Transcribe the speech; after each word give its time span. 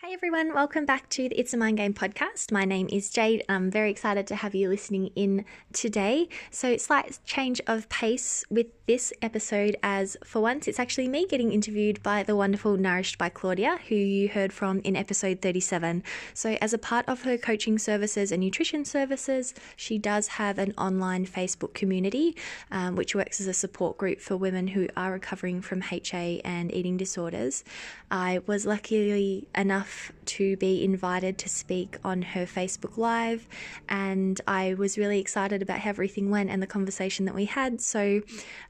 Hey 0.00 0.12
everyone, 0.12 0.54
welcome 0.54 0.86
back 0.86 1.08
to 1.08 1.28
the 1.28 1.36
It's 1.36 1.52
a 1.52 1.56
Mind 1.56 1.76
Game 1.78 1.92
podcast. 1.92 2.52
My 2.52 2.64
name 2.64 2.88
is 2.92 3.10
Jade. 3.10 3.42
I'm 3.48 3.68
very 3.68 3.90
excited 3.90 4.28
to 4.28 4.36
have 4.36 4.54
you 4.54 4.68
listening 4.68 5.10
in 5.16 5.44
today. 5.72 6.28
So, 6.52 6.76
slight 6.76 7.18
change 7.24 7.60
of 7.66 7.88
pace 7.88 8.44
with 8.48 8.68
this 8.86 9.12
episode, 9.20 9.76
as 9.82 10.16
for 10.24 10.40
once, 10.40 10.68
it's 10.68 10.78
actually 10.78 11.08
me 11.08 11.26
getting 11.26 11.50
interviewed 11.50 12.00
by 12.04 12.22
the 12.22 12.36
wonderful 12.36 12.76
Nourished 12.76 13.18
by 13.18 13.28
Claudia, 13.28 13.80
who 13.88 13.96
you 13.96 14.28
heard 14.28 14.52
from 14.52 14.78
in 14.84 14.94
episode 14.94 15.42
37. 15.42 16.04
So, 16.32 16.56
as 16.60 16.72
a 16.72 16.78
part 16.78 17.04
of 17.08 17.22
her 17.22 17.36
coaching 17.36 17.76
services 17.76 18.30
and 18.30 18.40
nutrition 18.40 18.84
services, 18.84 19.52
she 19.74 19.98
does 19.98 20.28
have 20.28 20.58
an 20.58 20.74
online 20.78 21.26
Facebook 21.26 21.74
community, 21.74 22.36
um, 22.70 22.94
which 22.94 23.16
works 23.16 23.40
as 23.40 23.48
a 23.48 23.52
support 23.52 23.98
group 23.98 24.20
for 24.20 24.36
women 24.36 24.68
who 24.68 24.86
are 24.96 25.10
recovering 25.10 25.60
from 25.60 25.82
HA 25.90 26.40
and 26.44 26.72
eating 26.72 26.96
disorders. 26.96 27.64
I 28.12 28.42
was 28.46 28.64
luckily 28.64 29.48
enough 29.56 29.87
enough 29.88 30.12
to 30.26 30.56
be 30.58 30.84
invited 30.84 31.38
to 31.38 31.48
speak 31.48 31.96
on 32.04 32.20
her 32.20 32.44
Facebook 32.44 32.98
Live, 32.98 33.48
and 33.88 34.40
I 34.46 34.74
was 34.74 34.98
really 34.98 35.18
excited 35.18 35.62
about 35.62 35.80
how 35.80 35.90
everything 35.90 36.30
went 36.30 36.50
and 36.50 36.62
the 36.62 36.66
conversation 36.66 37.24
that 37.24 37.34
we 37.34 37.46
had. 37.46 37.80
So 37.80 38.20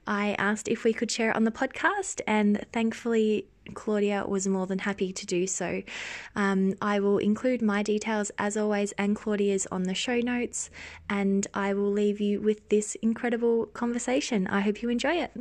I 0.06 0.34
asked 0.38 0.68
if 0.68 0.84
we 0.84 0.92
could 0.92 1.10
share 1.10 1.30
it 1.30 1.36
on 1.36 1.44
the 1.44 1.50
podcast, 1.50 2.20
and 2.26 2.64
thankfully, 2.72 3.46
Claudia 3.74 4.24
was 4.26 4.46
more 4.46 4.66
than 4.66 4.78
happy 4.78 5.12
to 5.12 5.26
do 5.26 5.46
so. 5.46 5.82
Um, 6.36 6.74
I 6.80 7.00
will 7.00 7.18
include 7.18 7.60
my 7.60 7.82
details 7.82 8.30
as 8.38 8.56
always 8.56 8.92
and 8.92 9.14
Claudia's 9.14 9.66
on 9.72 9.82
the 9.82 9.94
show 9.94 10.20
notes, 10.20 10.70
and 11.10 11.46
I 11.52 11.74
will 11.74 11.90
leave 11.90 12.20
you 12.20 12.40
with 12.40 12.68
this 12.68 12.94
incredible 13.02 13.66
conversation. 13.66 14.46
I 14.46 14.60
hope 14.60 14.82
you 14.82 14.88
enjoy 14.88 15.16
it. 15.16 15.32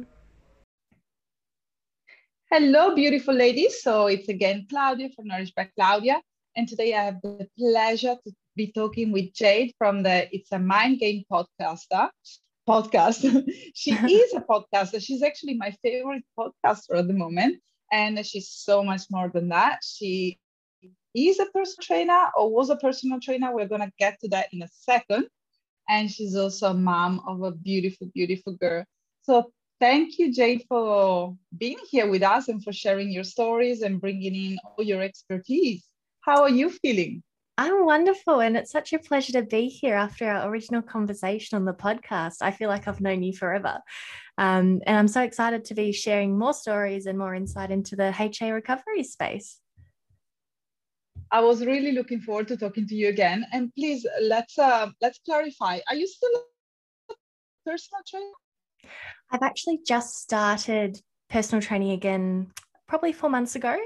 Hello, 2.50 2.96
beautiful 2.96 3.34
ladies. 3.34 3.84
So 3.84 4.08
it's 4.08 4.30
again 4.30 4.68
Claudia 4.70 5.10
from 5.14 5.28
Nourished 5.28 5.54
by 5.54 5.70
Claudia. 5.76 6.22
And 6.56 6.66
today 6.66 6.94
I 6.94 7.04
have 7.04 7.22
the 7.22 7.46
pleasure 7.60 8.16
to 8.24 8.32
be 8.56 8.72
talking 8.72 9.12
with 9.12 9.34
Jade 9.34 9.74
from 9.78 10.02
the 10.02 10.34
It's 10.34 10.54
a 10.54 10.58
Mind 10.58 11.00
Game 11.00 11.26
podcaster. 11.30 12.10
Podcast. 12.66 13.44
she 13.76 13.92
is 14.22 14.34
a 14.34 14.40
podcaster. 14.40 15.04
She's 15.04 15.24
actually 15.24 15.56
my 15.56 15.76
favorite 15.84 16.24
podcaster 16.40 16.98
at 16.98 17.08
the 17.08 17.14
moment. 17.14 17.62
And 17.92 18.26
she's 18.26 18.50
so 18.50 18.82
much 18.82 19.02
more 19.12 19.28
than 19.28 19.50
that. 19.50 19.80
She 19.84 20.40
is 21.14 21.40
a 21.40 21.48
personal 21.48 21.84
trainer 21.84 22.30
or 22.38 22.50
was 22.50 22.70
a 22.70 22.78
personal 22.78 23.20
trainer. 23.20 23.54
We're 23.54 23.68
going 23.68 23.82
to 23.82 23.92
get 24.00 24.22
to 24.22 24.30
that 24.30 24.48
in 24.54 24.62
a 24.62 24.70
second. 24.72 25.28
And 25.90 26.10
she's 26.10 26.38
also 26.38 26.72
a 26.72 26.74
mom 26.74 27.22
of 27.28 27.44
a 27.44 27.52
beautiful, 27.52 28.08
beautiful 28.14 28.54
girl. 28.54 28.86
So 29.24 29.52
Thank 29.80 30.18
you, 30.18 30.34
Jade, 30.34 30.66
for 30.68 31.36
being 31.56 31.78
here 31.90 32.10
with 32.10 32.24
us 32.24 32.48
and 32.48 32.64
for 32.64 32.74
sharing 32.74 33.12
your 33.12 33.24
stories 33.24 33.84
and 33.84 34.02
bringing 34.02 34.34
in 34.34 34.58
all 34.66 34.84
your 34.84 35.02
expertise. 35.02 35.86
How 36.22 36.42
are 36.42 36.50
you 36.50 36.72
feeling? 36.72 37.22
I'm 37.60 37.86
wonderful, 37.86 38.40
and 38.40 38.58
it's 38.58 38.72
such 38.72 38.94
a 38.94 39.00
pleasure 39.00 39.34
to 39.34 39.44
be 39.44 39.68
here 39.68 39.96
after 39.96 40.30
our 40.30 40.50
original 40.50 40.82
conversation 40.82 41.56
on 41.56 41.66
the 41.66 41.74
podcast. 41.74 42.38
I 42.42 42.52
feel 42.52 42.70
like 42.70 42.88
I've 42.88 43.02
known 43.02 43.22
you 43.24 43.34
forever. 43.34 43.80
Um, 44.38 44.82
and 44.86 44.98
I'm 44.98 45.08
so 45.08 45.22
excited 45.22 45.66
to 45.66 45.76
be 45.76 45.92
sharing 45.92 46.38
more 46.38 46.54
stories 46.54 47.06
and 47.06 47.18
more 47.18 47.34
insight 47.36 47.72
into 47.72 47.96
the 47.96 48.14
HA 48.18 48.52
recovery 48.52 49.04
space. 49.04 49.60
I 51.32 51.42
was 51.42 51.66
really 51.66 51.92
looking 51.92 52.22
forward 52.22 52.48
to 52.50 52.58
talking 52.58 52.88
to 52.88 52.96
you 52.96 53.10
again. 53.10 53.46
And 53.52 53.74
please 53.76 54.06
let's 54.22 54.58
uh, 54.58 54.90
let's 55.02 55.20
clarify. 55.26 55.80
Are 55.88 55.96
you 55.96 56.08
still 56.08 56.30
a 57.10 57.14
personal 57.66 58.02
trainer? 58.08 58.47
I've 59.32 59.44
actually 59.44 59.80
just 59.86 60.16
started 60.16 61.00
personal 61.30 61.62
training 61.62 61.92
again 61.92 62.52
probably 62.88 63.12
four 63.12 63.30
months 63.30 63.56
ago. 63.56 63.78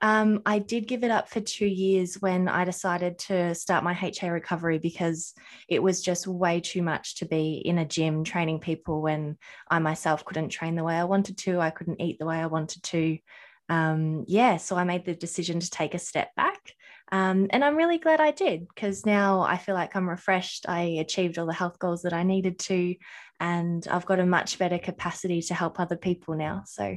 Um, 0.00 0.42
I 0.46 0.58
did 0.58 0.86
give 0.86 1.04
it 1.04 1.10
up 1.10 1.28
for 1.28 1.40
two 1.40 1.66
years 1.66 2.14
when 2.20 2.48
I 2.48 2.64
decided 2.64 3.18
to 3.20 3.54
start 3.54 3.84
my 3.84 3.98
HA 4.00 4.30
recovery 4.30 4.78
because 4.78 5.34
it 5.68 5.82
was 5.82 6.02
just 6.02 6.26
way 6.26 6.60
too 6.60 6.82
much 6.82 7.16
to 7.16 7.26
be 7.26 7.62
in 7.64 7.78
a 7.78 7.84
gym 7.84 8.24
training 8.24 8.60
people 8.60 9.02
when 9.02 9.36
I 9.70 9.80
myself 9.80 10.24
couldn't 10.24 10.50
train 10.50 10.76
the 10.76 10.84
way 10.84 10.94
I 10.94 11.04
wanted 11.04 11.36
to. 11.38 11.60
I 11.60 11.70
couldn't 11.70 12.00
eat 12.00 12.18
the 12.18 12.26
way 12.26 12.36
I 12.36 12.46
wanted 12.46 12.82
to. 12.84 13.18
Um, 13.68 14.24
yeah, 14.26 14.56
so 14.56 14.76
I 14.76 14.84
made 14.84 15.04
the 15.04 15.14
decision 15.14 15.60
to 15.60 15.70
take 15.70 15.94
a 15.94 15.98
step 15.98 16.34
back. 16.34 16.72
Um, 17.10 17.48
and 17.50 17.64
I'm 17.64 17.76
really 17.76 17.98
glad 17.98 18.20
I 18.20 18.32
did 18.32 18.68
because 18.68 19.06
now 19.06 19.40
I 19.40 19.56
feel 19.56 19.74
like 19.74 19.96
I'm 19.96 20.08
refreshed. 20.08 20.66
I 20.68 20.98
achieved 21.00 21.38
all 21.38 21.46
the 21.46 21.52
health 21.52 21.78
goals 21.78 22.02
that 22.02 22.12
I 22.12 22.22
needed 22.22 22.58
to 22.60 22.94
and 23.40 23.86
I've 23.88 24.06
got 24.06 24.20
a 24.20 24.26
much 24.26 24.58
better 24.58 24.78
capacity 24.78 25.40
to 25.42 25.54
help 25.54 25.78
other 25.78 25.96
people 25.96 26.34
now. 26.36 26.62
So 26.66 26.96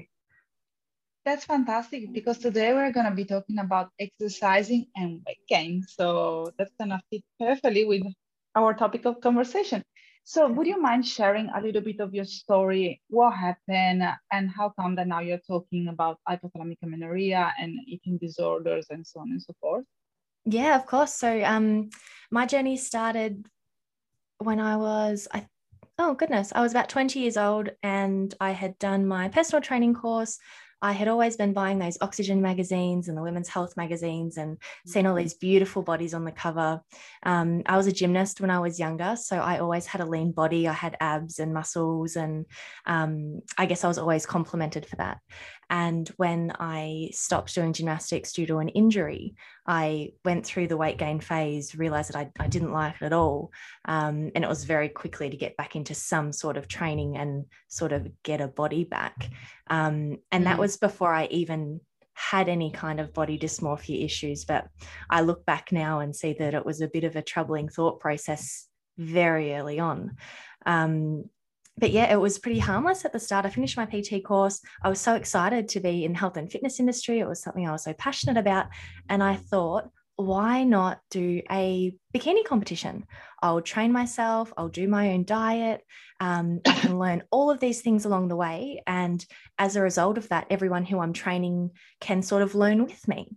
that's 1.23 1.45
fantastic 1.45 2.11
because 2.13 2.39
today 2.39 2.73
we're 2.73 2.91
going 2.91 3.05
to 3.05 3.16
be 3.16 3.25
talking 3.25 3.59
about 3.59 3.89
exercising 3.99 4.88
and 4.95 5.22
weight 5.25 5.45
gain. 5.47 5.83
So 5.83 6.51
that's 6.57 6.73
going 6.79 6.89
to 6.89 6.99
fit 7.11 7.23
perfectly 7.39 7.85
with 7.85 8.03
our 8.55 8.73
topic 8.73 9.05
of 9.05 9.22
conversation. 9.22 9.83
So 10.23 10.47
would 10.47 10.67
you 10.67 10.81
mind 10.81 11.07
sharing 11.07 11.49
a 11.49 11.61
little 11.61 11.81
bit 11.81 11.99
of 11.99 12.13
your 12.13 12.25
story? 12.25 13.01
What 13.09 13.31
happened 13.31 14.03
and 14.31 14.49
how 14.49 14.73
come 14.79 14.95
that 14.95 15.07
now 15.07 15.19
you're 15.19 15.41
talking 15.47 15.88
about 15.88 16.19
hypothalamic 16.28 16.78
amenorrhea 16.83 17.53
and 17.59 17.78
eating 17.88 18.17
disorders 18.17 18.88
and 18.89 19.05
so 19.05 19.22
on 19.22 19.31
and 19.31 19.41
so 19.41 19.53
forth? 19.59 19.85
Yeah, 20.46 20.75
of 20.75 20.85
course. 20.85 21.13
So 21.13 21.44
um 21.44 21.90
my 22.31 22.46
journey 22.46 22.78
started 22.78 23.46
when 24.40 24.59
I 24.59 24.78
was 24.78 25.28
I 25.34 25.47
oh 26.00 26.16
goodness, 26.16 26.52
I 26.56 26.62
was 26.62 26.72
about 26.72 26.90
20 26.90 27.19
years 27.19 27.38
old 27.38 27.69
and 27.84 28.34
I 28.40 28.52
had 28.52 28.79
done 28.79 29.06
my 29.06 29.29
personal 29.29 29.62
training 29.62 29.94
course. 29.94 30.40
I 30.81 30.94
had 30.94 31.07
always 31.07 31.38
been 31.38 31.53
buying 31.53 31.78
those 31.78 31.97
oxygen 32.02 32.41
magazines 32.41 33.07
and 33.07 33.16
the 33.16 33.22
women's 33.22 33.50
health 33.50 33.78
magazines 33.78 34.38
and 34.38 34.57
seen 34.88 35.06
all 35.06 35.13
mm-hmm. 35.13 35.24
these 35.24 35.35
beautiful 35.35 35.84
bodies 35.84 36.16
on 36.16 36.25
the 36.25 36.31
cover. 36.31 36.81
Um, 37.23 37.62
I 37.68 37.78
was 37.78 37.85
a 37.85 37.91
gymnast 37.91 38.41
when 38.41 38.50
I 38.50 38.59
was 38.59 38.79
younger, 38.79 39.16
so 39.16 39.38
I 39.38 39.59
always 39.59 39.85
had 39.85 40.02
a 40.02 40.06
lean 40.06 40.31
body. 40.31 40.68
I 40.68 40.73
had 40.73 40.97
abs 41.00 41.38
and 41.38 41.53
muscles, 41.53 42.16
and 42.16 42.47
um, 42.88 43.41
I 43.59 43.68
guess 43.68 43.84
I 43.84 43.88
was 43.88 44.00
always 44.00 44.25
complimented 44.25 44.88
for 44.88 44.96
that. 44.96 45.19
And 45.72 46.09
when 46.18 46.52
I 46.59 47.12
stopped 47.14 47.56
doing 47.56 47.72
gymnastics 47.72 48.34
due 48.34 48.46
to 48.48 48.58
an 48.58 48.68
injury, 48.68 49.36
I 49.66 50.12
went 50.26 50.46
through 50.46 50.68
the 50.68 50.76
weight 50.76 50.98
gain 50.98 51.22
phase, 51.22 51.74
realized 51.76 52.12
that 52.12 52.18
I, 52.18 52.30
I 52.38 52.48
didn't 52.48 52.74
like 52.74 52.96
it 52.96 53.06
at 53.06 53.14
all. 53.14 53.52
Um, 53.86 54.32
and 54.36 54.44
it 54.44 54.50
was 54.50 54.66
very 54.66 54.90
quickly 54.90 55.30
to 55.30 55.38
get 55.38 55.56
back 55.56 55.78
into 55.78 55.96
some 55.96 56.34
sort 56.34 56.58
of 56.58 56.68
training 56.68 57.16
and 57.16 57.46
sort 57.70 57.94
of 57.94 58.06
get 58.22 58.42
a 58.42 58.50
body 58.50 58.84
back. 58.84 59.30
Um, 59.70 60.18
and 60.30 60.44
mm-hmm. 60.44 60.44
that 60.44 60.59
was 60.59 60.76
before 60.76 61.14
I 61.14 61.28
even 61.28 61.80
had 62.16 62.50
any 62.50 62.72
kind 62.72 63.00
of 63.00 63.14
body 63.14 63.40
dysmorphia 63.40 64.03
issues. 64.03 64.44
But 64.44 64.68
I 65.09 65.22
look 65.22 65.46
back 65.46 65.72
now 65.72 66.02
and 66.02 66.14
see 66.14 66.34
that 66.34 66.53
it 66.53 66.66
was 66.66 66.82
a 66.82 66.90
bit 66.90 67.06
of 67.06 67.16
a 67.16 67.22
troubling 67.22 67.70
thought 67.70 68.02
process 68.02 68.68
very 68.98 69.56
early 69.56 69.80
on. 69.80 70.18
Um, 70.66 71.30
but 71.78 71.92
yeah, 71.92 72.12
it 72.12 72.20
was 72.20 72.40
pretty 72.40 72.59
harmless 72.59 73.06
at 73.06 73.14
the 73.14 73.20
start. 73.20 73.46
I 73.46 73.50
finished 73.50 73.78
my 73.78 73.86
PT 73.86 74.24
course. 74.24 74.62
I 74.84 74.90
was 74.90 75.00
so 75.00 75.16
excited 75.16 75.70
to 75.70 75.80
be 75.80 76.06
in 76.06 76.14
health 76.14 76.38
and 76.38 76.52
fitness 76.52 76.80
industry. 76.80 77.20
It 77.20 77.28
was 77.28 77.42
something 77.42 77.68
I 77.68 77.72
was 77.72 77.84
so 77.84 77.94
passionate 77.94 78.38
about. 78.38 78.68
And 79.09 79.24
I 79.24 79.36
thought, 79.36 79.90
why 80.16 80.64
not 80.64 81.00
do 81.09 81.42
a 81.50 81.94
bikini 82.14 82.44
competition? 82.44 83.06
I'll 83.42 83.62
train 83.62 83.92
myself, 83.92 84.54
I'll 84.56 84.70
do 84.70 84.88
my 84.88 85.12
own 85.12 85.24
diet, 85.24 85.82
um, 86.20 86.59
I 86.68 86.74
can 86.74 87.00
learn 87.00 87.24
all 87.32 87.50
of 87.50 87.59
these 87.59 87.82
things 87.82 88.06
along 88.06 88.28
the 88.28 88.36
way. 88.36 88.84
And 88.86 89.26
as 89.58 89.76
a 89.76 89.82
result 89.82 90.18
of 90.18 90.30
that, 90.30 90.48
everyone 90.50 90.86
who 90.86 91.00
I'm 91.00 91.14
training 91.14 91.72
can 92.00 92.22
sort 92.22 92.44
of 92.44 92.53
learn 92.53 92.84
with 92.84 93.08
me. 93.08 93.36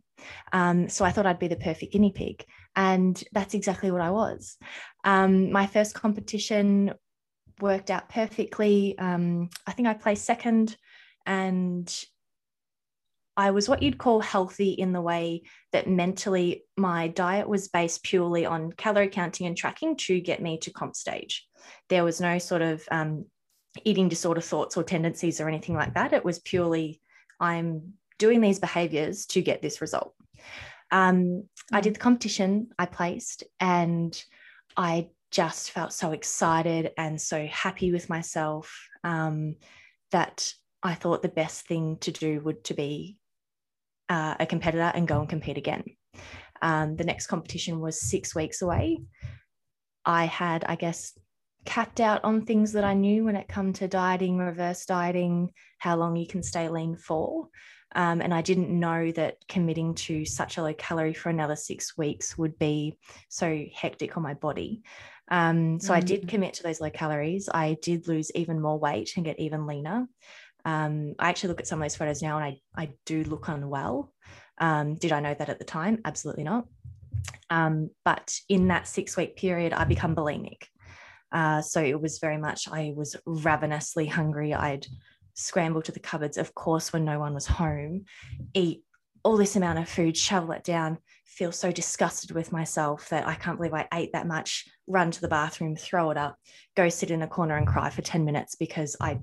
Um, 0.52 0.88
so 0.88 1.04
I 1.04 1.10
thought 1.10 1.26
I'd 1.26 1.38
be 1.38 1.48
the 1.48 1.56
perfect 1.56 1.92
guinea 1.92 2.12
pig. 2.12 2.44
And 2.76 3.22
that's 3.32 3.54
exactly 3.54 3.90
what 3.90 4.00
I 4.00 4.10
was. 4.10 4.56
Um, 5.04 5.52
my 5.52 5.66
first 5.66 5.94
competition 5.94 6.92
worked 7.60 7.90
out 7.90 8.08
perfectly. 8.08 8.98
Um, 8.98 9.50
I 9.66 9.72
think 9.72 9.88
I 9.88 9.94
placed 9.94 10.24
second, 10.24 10.76
and 11.26 11.92
I 13.36 13.50
was 13.50 13.68
what 13.68 13.82
you'd 13.82 13.98
call 13.98 14.20
healthy 14.20 14.70
in 14.70 14.92
the 14.92 15.00
way 15.00 15.42
that 15.72 15.88
mentally 15.88 16.64
my 16.76 17.08
diet 17.08 17.48
was 17.48 17.68
based 17.68 18.04
purely 18.04 18.46
on 18.46 18.72
calorie 18.72 19.08
counting 19.08 19.46
and 19.46 19.56
tracking 19.56 19.96
to 19.96 20.20
get 20.20 20.40
me 20.40 20.58
to 20.58 20.72
comp 20.72 20.94
stage. 20.94 21.46
There 21.88 22.04
was 22.04 22.20
no 22.20 22.38
sort 22.38 22.62
of 22.62 22.84
um, 22.92 23.24
eating 23.84 24.08
disorder 24.08 24.40
thoughts 24.40 24.76
or 24.76 24.84
tendencies 24.84 25.40
or 25.40 25.48
anything 25.48 25.74
like 25.74 25.94
that. 25.94 26.12
It 26.12 26.24
was 26.24 26.38
purely, 26.38 27.00
I'm 27.40 27.94
doing 28.18 28.40
these 28.40 28.60
behaviors 28.60 29.26
to 29.26 29.42
get 29.42 29.62
this 29.62 29.80
result. 29.80 30.14
Um, 30.92 31.48
I 31.72 31.80
did 31.80 31.94
the 31.94 32.00
competition, 32.00 32.68
I 32.78 32.86
placed, 32.86 33.42
and 33.58 34.22
I 34.76 35.08
just 35.34 35.72
felt 35.72 35.92
so 35.92 36.12
excited 36.12 36.92
and 36.96 37.20
so 37.20 37.44
happy 37.46 37.90
with 37.90 38.08
myself 38.08 38.88
um, 39.02 39.56
that 40.12 40.54
I 40.80 40.94
thought 40.94 41.22
the 41.22 41.28
best 41.28 41.66
thing 41.66 41.98
to 42.02 42.12
do 42.12 42.40
would 42.42 42.62
to 42.64 42.74
be 42.74 43.16
uh, 44.08 44.36
a 44.38 44.46
competitor 44.46 44.92
and 44.94 45.08
go 45.08 45.18
and 45.18 45.28
compete 45.28 45.58
again. 45.58 45.82
Um, 46.62 46.94
the 46.94 47.02
next 47.02 47.26
competition 47.26 47.80
was 47.80 48.00
six 48.00 48.32
weeks 48.32 48.62
away. 48.62 49.00
I 50.04 50.26
had, 50.26 50.64
I 50.64 50.76
guess, 50.76 51.18
capped 51.64 51.98
out 51.98 52.22
on 52.22 52.46
things 52.46 52.72
that 52.72 52.84
I 52.84 52.94
knew 52.94 53.24
when 53.24 53.34
it 53.34 53.48
come 53.48 53.72
to 53.74 53.88
dieting, 53.88 54.38
reverse 54.38 54.86
dieting, 54.86 55.50
how 55.78 55.96
long 55.96 56.14
you 56.14 56.28
can 56.28 56.44
stay 56.44 56.68
lean 56.68 56.96
for. 56.96 57.48
Um, 57.96 58.20
and 58.20 58.32
I 58.32 58.42
didn't 58.42 58.70
know 58.70 59.10
that 59.12 59.36
committing 59.48 59.94
to 59.94 60.24
such 60.24 60.58
a 60.58 60.62
low 60.62 60.74
calorie 60.74 61.14
for 61.14 61.28
another 61.28 61.56
six 61.56 61.96
weeks 61.96 62.36
would 62.38 62.56
be 62.58 62.98
so 63.28 63.64
hectic 63.74 64.16
on 64.16 64.22
my 64.22 64.34
body. 64.34 64.82
Um, 65.30 65.80
so 65.80 65.86
mm-hmm. 65.86 65.96
I 65.96 66.00
did 66.00 66.22
mm. 66.22 66.28
commit 66.28 66.54
to 66.54 66.62
those 66.62 66.80
low 66.80 66.90
calories. 66.90 67.48
I 67.52 67.76
did 67.82 68.08
lose 68.08 68.30
even 68.34 68.60
more 68.60 68.78
weight 68.78 69.12
and 69.16 69.24
get 69.24 69.40
even 69.40 69.66
leaner. 69.66 70.06
Um, 70.64 71.14
I 71.18 71.28
actually 71.28 71.50
look 71.50 71.60
at 71.60 71.66
some 71.66 71.80
of 71.80 71.84
those 71.84 71.96
photos 71.96 72.22
now 72.22 72.38
and 72.38 72.44
I, 72.44 72.82
I 72.82 72.92
do 73.04 73.22
look 73.24 73.48
unwell. 73.48 74.12
Um, 74.58 74.94
did 74.94 75.12
I 75.12 75.20
know 75.20 75.34
that 75.34 75.48
at 75.48 75.58
the 75.58 75.64
time? 75.64 76.00
Absolutely 76.04 76.44
not. 76.44 76.66
Um, 77.50 77.90
but 78.04 78.34
in 78.48 78.68
that 78.68 78.86
six 78.86 79.16
week 79.16 79.36
period, 79.36 79.72
I 79.72 79.84
become 79.84 80.14
bulimic. 80.14 80.64
Uh, 81.32 81.60
so 81.60 81.82
it 81.82 82.00
was 82.00 82.18
very 82.18 82.38
much, 82.38 82.68
I 82.68 82.92
was 82.94 83.16
ravenously 83.26 84.06
hungry. 84.06 84.54
I'd 84.54 84.86
scramble 85.34 85.82
to 85.82 85.92
the 85.92 86.00
cupboards, 86.00 86.38
of 86.38 86.54
course, 86.54 86.92
when 86.92 87.04
no 87.04 87.18
one 87.18 87.34
was 87.34 87.46
home, 87.46 88.04
eat 88.54 88.83
all 89.24 89.36
this 89.36 89.56
amount 89.56 89.78
of 89.78 89.88
food, 89.88 90.16
shovel 90.16 90.52
it 90.52 90.62
down, 90.62 90.98
feel 91.24 91.50
so 91.50 91.72
disgusted 91.72 92.30
with 92.30 92.52
myself 92.52 93.08
that 93.08 93.26
I 93.26 93.34
can't 93.34 93.56
believe 93.56 93.74
I 93.74 93.88
ate 93.92 94.12
that 94.12 94.26
much, 94.26 94.66
run 94.86 95.10
to 95.10 95.20
the 95.20 95.28
bathroom, 95.28 95.74
throw 95.74 96.10
it 96.10 96.16
up, 96.16 96.36
go 96.76 96.88
sit 96.88 97.10
in 97.10 97.22
a 97.22 97.26
corner 97.26 97.56
and 97.56 97.66
cry 97.66 97.90
for 97.90 98.02
10 98.02 98.24
minutes 98.24 98.54
because 98.54 98.96
I 99.00 99.18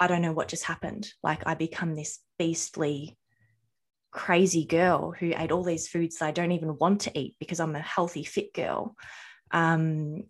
I 0.00 0.06
don't 0.06 0.22
know 0.22 0.32
what 0.32 0.48
just 0.48 0.64
happened. 0.64 1.12
Like 1.24 1.42
I 1.44 1.54
become 1.54 1.94
this 1.94 2.20
beastly 2.38 3.18
crazy 4.12 4.64
girl 4.64 5.10
who 5.10 5.32
ate 5.36 5.50
all 5.50 5.64
these 5.64 5.88
foods 5.88 6.18
that 6.18 6.26
I 6.26 6.30
don't 6.30 6.52
even 6.52 6.76
want 6.78 7.02
to 7.02 7.18
eat 7.18 7.36
because 7.40 7.60
I'm 7.60 7.74
a 7.74 7.80
healthy, 7.80 8.22
fit 8.22 8.54
girl. 8.54 8.94
Um, 9.50 10.24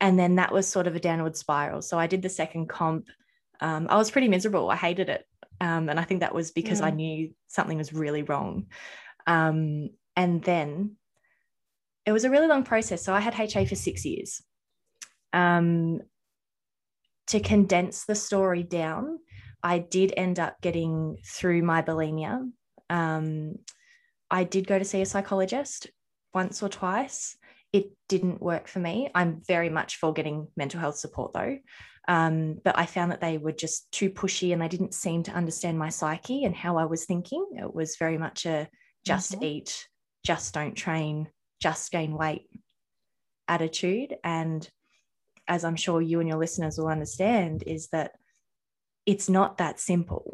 and 0.00 0.18
then 0.18 0.36
that 0.36 0.52
was 0.52 0.66
sort 0.66 0.86
of 0.86 0.96
a 0.96 1.00
downward 1.00 1.36
spiral. 1.36 1.82
So 1.82 1.98
I 1.98 2.06
did 2.08 2.22
the 2.22 2.28
second 2.28 2.68
comp. 2.68 3.06
Um, 3.60 3.86
I 3.88 3.96
was 3.96 4.10
pretty 4.10 4.28
miserable. 4.28 4.70
I 4.70 4.76
hated 4.76 5.08
it. 5.08 5.24
Um, 5.60 5.88
and 5.88 5.98
I 5.98 6.04
think 6.04 6.20
that 6.20 6.34
was 6.34 6.50
because 6.50 6.80
mm. 6.80 6.84
I 6.84 6.90
knew 6.90 7.30
something 7.48 7.78
was 7.78 7.92
really 7.92 8.22
wrong. 8.22 8.66
Um, 9.26 9.90
and 10.14 10.42
then 10.42 10.96
it 12.04 12.12
was 12.12 12.24
a 12.24 12.30
really 12.30 12.46
long 12.46 12.62
process. 12.62 13.04
So 13.04 13.12
I 13.12 13.20
had 13.20 13.34
HA 13.34 13.66
for 13.66 13.74
six 13.74 14.04
years. 14.04 14.42
Um, 15.32 16.00
to 17.28 17.40
condense 17.40 18.04
the 18.04 18.14
story 18.14 18.62
down, 18.62 19.18
I 19.62 19.78
did 19.78 20.14
end 20.16 20.38
up 20.38 20.60
getting 20.60 21.16
through 21.24 21.62
my 21.62 21.82
bulimia 21.82 22.48
um, 22.90 23.56
I 24.30 24.44
did 24.44 24.66
go 24.66 24.78
to 24.78 24.84
see 24.84 25.02
a 25.02 25.06
psychologist 25.06 25.88
once 26.34 26.62
or 26.62 26.68
twice. 26.68 27.36
It 27.72 27.90
didn't 28.08 28.42
work 28.42 28.68
for 28.68 28.78
me. 28.78 29.10
I'm 29.14 29.42
very 29.46 29.68
much 29.68 29.96
for 29.96 30.12
getting 30.12 30.48
mental 30.56 30.80
health 30.80 30.98
support 30.98 31.32
though. 31.32 31.58
Um, 32.08 32.58
but 32.64 32.78
I 32.78 32.86
found 32.86 33.10
that 33.10 33.20
they 33.20 33.36
were 33.38 33.52
just 33.52 33.90
too 33.90 34.10
pushy 34.10 34.52
and 34.52 34.62
they 34.62 34.68
didn't 34.68 34.94
seem 34.94 35.24
to 35.24 35.32
understand 35.32 35.78
my 35.78 35.88
psyche 35.88 36.44
and 36.44 36.54
how 36.54 36.78
I 36.78 36.84
was 36.84 37.04
thinking. 37.04 37.44
It 37.56 37.74
was 37.74 37.96
very 37.96 38.16
much 38.16 38.46
a 38.46 38.68
just 39.04 39.32
mm-hmm. 39.32 39.44
eat, 39.44 39.88
just 40.24 40.54
don't 40.54 40.74
train, 40.74 41.28
just 41.60 41.90
gain 41.90 42.16
weight 42.16 42.48
attitude. 43.48 44.14
And 44.22 44.68
as 45.48 45.64
I'm 45.64 45.76
sure 45.76 46.00
you 46.00 46.20
and 46.20 46.28
your 46.28 46.38
listeners 46.38 46.78
will 46.78 46.88
understand, 46.88 47.64
is 47.66 47.88
that 47.88 48.12
it's 49.04 49.28
not 49.28 49.58
that 49.58 49.80
simple 49.80 50.32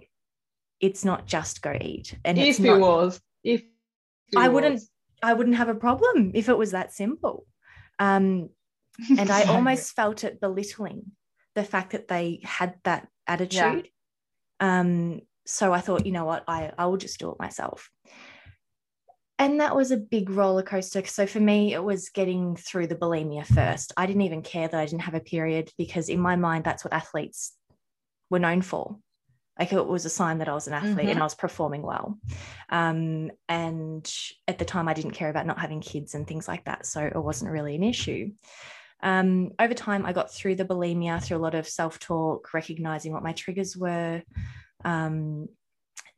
it's 0.82 1.04
not 1.04 1.26
just 1.26 1.62
go 1.62 1.72
eat. 1.80 2.19
And 2.24 2.36
if 2.36 2.60
it 2.60 2.76
was, 2.76 3.19
if 3.44 3.60
it 3.62 4.36
I 4.36 4.48
wouldn't, 4.48 4.82
I 5.22 5.32
wouldn't 5.32 5.56
have 5.56 5.69
a 5.69 5.76
problem 5.76 6.32
if 6.34 6.48
it 6.48 6.58
was 6.58 6.72
that 6.72 6.92
simple. 6.92 7.46
Um, 8.00 8.50
and 9.16 9.30
I 9.30 9.42
almost 9.54 9.94
felt 9.94 10.24
it 10.24 10.40
belittling 10.40 11.12
the 11.54 11.64
fact 11.64 11.93
that 11.93 12.08
they 12.08 12.40
had 12.43 12.75
that 12.84 13.08
attitude. 13.26 13.88
Yeah. 14.60 14.81
Um, 14.81 15.20
so 15.46 15.72
I 15.72 15.81
thought, 15.81 16.06
you 16.06 16.12
know 16.12 16.25
what, 16.25 16.44
I, 16.46 16.72
I 16.78 16.87
will 16.87 16.96
just 16.96 17.19
do 17.19 17.31
it 17.31 17.38
myself. 17.38 17.90
And 19.38 19.60
that 19.60 19.75
was 19.75 19.90
a 19.90 19.96
big 19.96 20.31
roller 20.31 20.62
coaster. 20.62 21.04
So 21.04 21.26
for 21.26 21.40
me, 21.40 21.75
it 21.75 21.82
was 21.82 22.10
getting 22.10 22.54
through 22.54 22.87
the 22.87 22.94
bulimia 22.94 23.44
first. 23.44 23.93
I 23.96 24.06
didn't 24.06 24.22
even 24.22 24.43
care 24.43 24.69
that 24.69 24.81
I 24.81 24.84
didn't 24.84 25.02
have 25.02 25.14
a 25.14 25.20
period 25.20 25.70
because 25.76 26.08
in 26.08 26.20
my 26.20 26.37
mind, 26.37 26.64
that's 26.64 26.84
what 26.84 26.93
athletes 26.93 27.52
were 28.31 28.38
known 28.38 28.62
for 28.62 28.98
like 29.58 29.72
it 29.72 29.87
was 29.87 30.05
a 30.05 30.10
sign 30.10 30.38
that 30.38 30.48
I 30.48 30.55
was 30.55 30.66
an 30.66 30.72
athlete 30.72 30.96
mm-hmm. 30.96 31.08
and 31.08 31.20
I 31.20 31.25
was 31.25 31.34
performing 31.34 31.82
well. 31.82 32.19
Um, 32.70 33.31
and 33.48 34.10
at 34.48 34.58
the 34.58 34.64
time, 34.64 34.88
I 34.88 34.94
didn't 34.94 35.12
care 35.12 35.28
about 35.28 35.46
not 35.46 35.58
having 35.58 35.81
kids 35.81 36.14
and 36.14 36.26
things 36.26 36.48
like 36.48 36.64
that. 36.64 36.87
So 36.87 37.02
it 37.02 37.22
wasn't 37.22 37.50
really 37.50 37.75
an 37.75 37.82
issue. 37.82 38.32
Um, 39.02 39.52
over 39.58 39.75
time, 39.75 40.06
I 40.06 40.12
got 40.12 40.32
through 40.32 40.56
the 40.56 40.64
bulimia 40.64 41.22
through 41.22 41.38
a 41.38 41.38
lot 41.38 41.54
of 41.54 41.69
self 41.69 41.99
talk, 41.99 42.54
recognizing 42.54 43.12
what 43.12 43.25
my 43.25 43.32
triggers 43.32 43.76
were. 43.76 44.22
Um, 44.84 45.49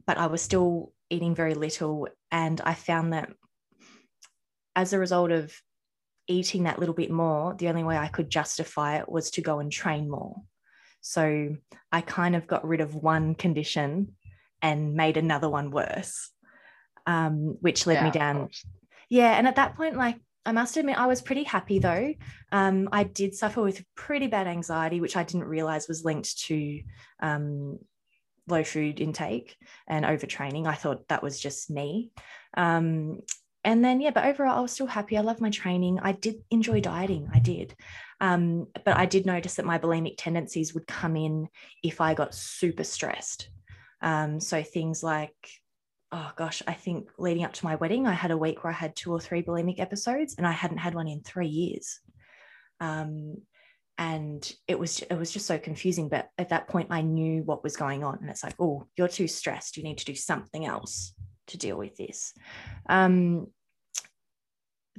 but 0.07 0.19
I 0.19 0.27
was 0.27 0.43
still 0.43 0.93
eating 1.11 1.35
very 1.35 1.55
little. 1.55 2.09
And 2.31 2.61
I 2.61 2.75
found 2.75 3.13
that 3.13 3.31
as 4.77 4.93
a 4.93 4.99
result 4.99 5.31
of 5.31 5.55
eating 6.27 6.65
that 6.65 6.79
little 6.79 6.95
bit 6.95 7.11
more, 7.11 7.55
the 7.55 7.69
only 7.69 7.85
way 7.85 7.97
I 7.97 8.09
could 8.09 8.31
justify 8.31 8.99
it 8.99 9.09
was 9.09 9.31
to 9.33 9.43
go 9.43 9.61
and 9.61 9.71
train 9.71 10.11
more. 10.11 10.43
So 11.01 11.57
I 11.93 12.01
kind 12.01 12.35
of 12.35 12.47
got 12.47 12.67
rid 12.67 12.81
of 12.81 12.95
one 12.95 13.35
condition 13.35 14.15
and 14.63 14.95
made 14.95 15.17
another 15.17 15.49
one 15.49 15.71
worse, 15.71 16.31
um, 17.07 17.59
which 17.61 17.87
led 17.87 17.95
yeah, 17.95 18.05
me 18.05 18.11
down. 18.11 18.49
Yeah. 19.11 19.37
And 19.37 19.47
at 19.47 19.57
that 19.57 19.77
point, 19.77 19.97
like, 19.97 20.17
I 20.47 20.53
must 20.53 20.77
admit, 20.77 20.99
I 20.99 21.07
was 21.07 21.23
pretty 21.23 21.45
happy 21.45 21.79
though. 21.79 22.15
Um, 22.53 22.89
I 22.93 23.05
did 23.05 23.35
suffer 23.35 23.63
with 23.63 23.85
pretty 23.95 24.27
bad 24.27 24.47
anxiety, 24.47 25.01
which 25.01 25.17
I 25.17 25.23
didn't 25.23 25.49
realize 25.49 25.89
was 25.89 26.05
linked 26.05 26.39
to 26.47 26.81
um, 27.21 27.79
low 28.47 28.63
food 28.63 29.01
intake 29.01 29.57
and 29.87 30.05
overtraining. 30.05 30.67
I 30.67 30.75
thought 30.75 31.09
that 31.09 31.23
was 31.23 31.41
just 31.41 31.71
me. 31.71 32.11
Um, 32.57 33.21
and 33.65 33.85
then 33.85 34.01
yeah 34.01 34.11
but 34.11 34.27
overall 34.27 34.59
i 34.59 34.61
was 34.61 34.73
still 34.73 34.87
happy 34.87 35.17
i 35.17 35.21
love 35.21 35.41
my 35.41 35.51
training 35.51 35.99
i 36.03 36.13
did 36.13 36.37
enjoy 36.51 36.81
dieting 36.81 37.29
i 37.33 37.39
did 37.39 37.75
um, 38.21 38.67
but 38.85 38.97
i 38.97 39.07
did 39.07 39.27
notice 39.27 39.55
that 39.55 39.67
my 39.67 39.79
bulimic 39.79 40.15
tendencies 40.17 40.75
would 40.75 40.87
come 40.87 41.17
in 41.17 41.49
if 41.83 42.01
i 42.01 42.15
got 42.15 42.35
super 42.35 42.85
stressed 42.85 43.49
um, 44.03 44.39
so 44.39 44.63
things 44.63 45.03
like 45.03 45.35
oh 46.15 46.31
gosh 46.37 46.63
i 46.67 46.73
think 46.73 47.11
leading 47.19 47.45
up 47.45 47.53
to 47.53 47.65
my 47.65 47.75
wedding 47.77 48.07
i 48.07 48.13
had 48.13 48.31
a 48.31 48.39
week 48.39 48.65
where 48.65 48.73
i 48.73 48.77
had 48.77 48.97
two 48.97 49.13
or 49.13 49.21
three 49.21 49.43
bulimic 49.43 49.79
episodes 49.79 50.35
and 50.39 50.47
i 50.47 50.53
hadn't 50.53 50.79
had 50.79 50.95
one 50.95 51.09
in 51.09 51.21
three 51.21 51.49
years 51.49 52.01
um, 52.81 53.37
and 53.99 54.53
it 54.67 54.79
was 54.79 55.01
it 55.01 55.15
was 55.15 55.31
just 55.31 55.47
so 55.47 55.59
confusing 55.59 56.09
but 56.09 56.29
at 56.39 56.49
that 56.49 56.69
point 56.69 56.89
i 56.91 57.01
knew 57.03 57.43
what 57.43 57.63
was 57.63 57.77
going 57.77 58.03
on 58.03 58.19
and 58.21 58.31
it's 58.31 58.43
like 58.43 58.55
oh 58.59 58.87
you're 58.97 59.09
too 59.09 59.29
stressed 59.29 59.77
you 59.77 59.83
need 59.83 59.99
to 59.99 60.05
do 60.05 60.15
something 60.15 60.65
else 60.65 61.15
to 61.49 61.59
deal 61.59 61.77
with 61.77 61.97
this. 61.97 62.33
Um, 62.89 63.49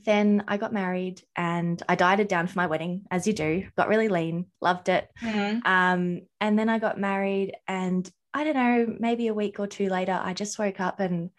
then 0.03 0.43
I 0.47 0.57
got 0.57 0.73
married 0.73 1.21
and 1.35 1.81
I 1.87 1.95
dieted 1.95 2.27
down 2.27 2.47
for 2.47 2.57
my 2.59 2.67
wedding, 2.67 3.05
as 3.09 3.25
you 3.25 3.33
do, 3.33 3.67
got 3.77 3.87
really 3.87 4.09
lean, 4.09 4.47
loved 4.61 4.89
it. 4.89 5.09
Mm-hmm. 5.23 5.65
Um, 5.65 6.21
and 6.41 6.59
then 6.59 6.69
I 6.69 6.79
got 6.79 6.99
married, 6.99 7.53
and 7.67 8.09
I 8.35 8.43
don't 8.43 8.55
know, 8.55 8.95
maybe 8.99 9.27
a 9.27 9.33
week 9.33 9.59
or 9.59 9.67
two 9.67 9.89
later, 9.89 10.19
I 10.21 10.33
just 10.33 10.59
woke 10.59 10.79
up 10.79 10.99
and 10.99 11.29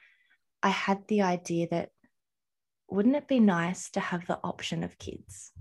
I 0.63 0.71
had 0.71 1.07
the 1.07 1.23
idea 1.23 1.69
that 1.71 1.91
wouldn't 2.89 3.17
it 3.17 3.29
be 3.29 3.41
nice 3.41 3.91
to 3.91 4.01
have 4.01 4.27
the 4.27 4.39
option 4.43 4.83
of 4.83 4.99
kids? 4.99 5.53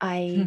I 0.00 0.34
hmm. 0.36 0.46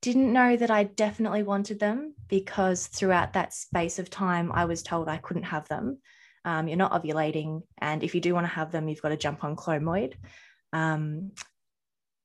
didn't 0.00 0.32
know 0.32 0.56
that 0.56 0.70
I 0.70 0.84
definitely 0.84 1.42
wanted 1.42 1.78
them 1.78 2.14
because 2.28 2.86
throughout 2.86 3.34
that 3.34 3.52
space 3.52 3.98
of 3.98 4.10
time, 4.10 4.50
I 4.50 4.64
was 4.64 4.82
told 4.82 5.08
I 5.08 5.18
couldn't 5.18 5.44
have 5.44 5.68
them 5.68 5.98
um, 6.44 6.66
you're 6.66 6.76
not 6.76 6.92
ovulating, 6.92 7.62
and 7.78 8.02
if 8.02 8.14
you 8.14 8.20
do 8.20 8.34
want 8.34 8.46
to 8.46 8.52
have 8.52 8.72
them, 8.72 8.88
you've 8.88 9.02
got 9.02 9.10
to 9.10 9.16
jump 9.16 9.44
on 9.44 9.56
Clomid. 9.56 10.14
Um, 10.72 11.32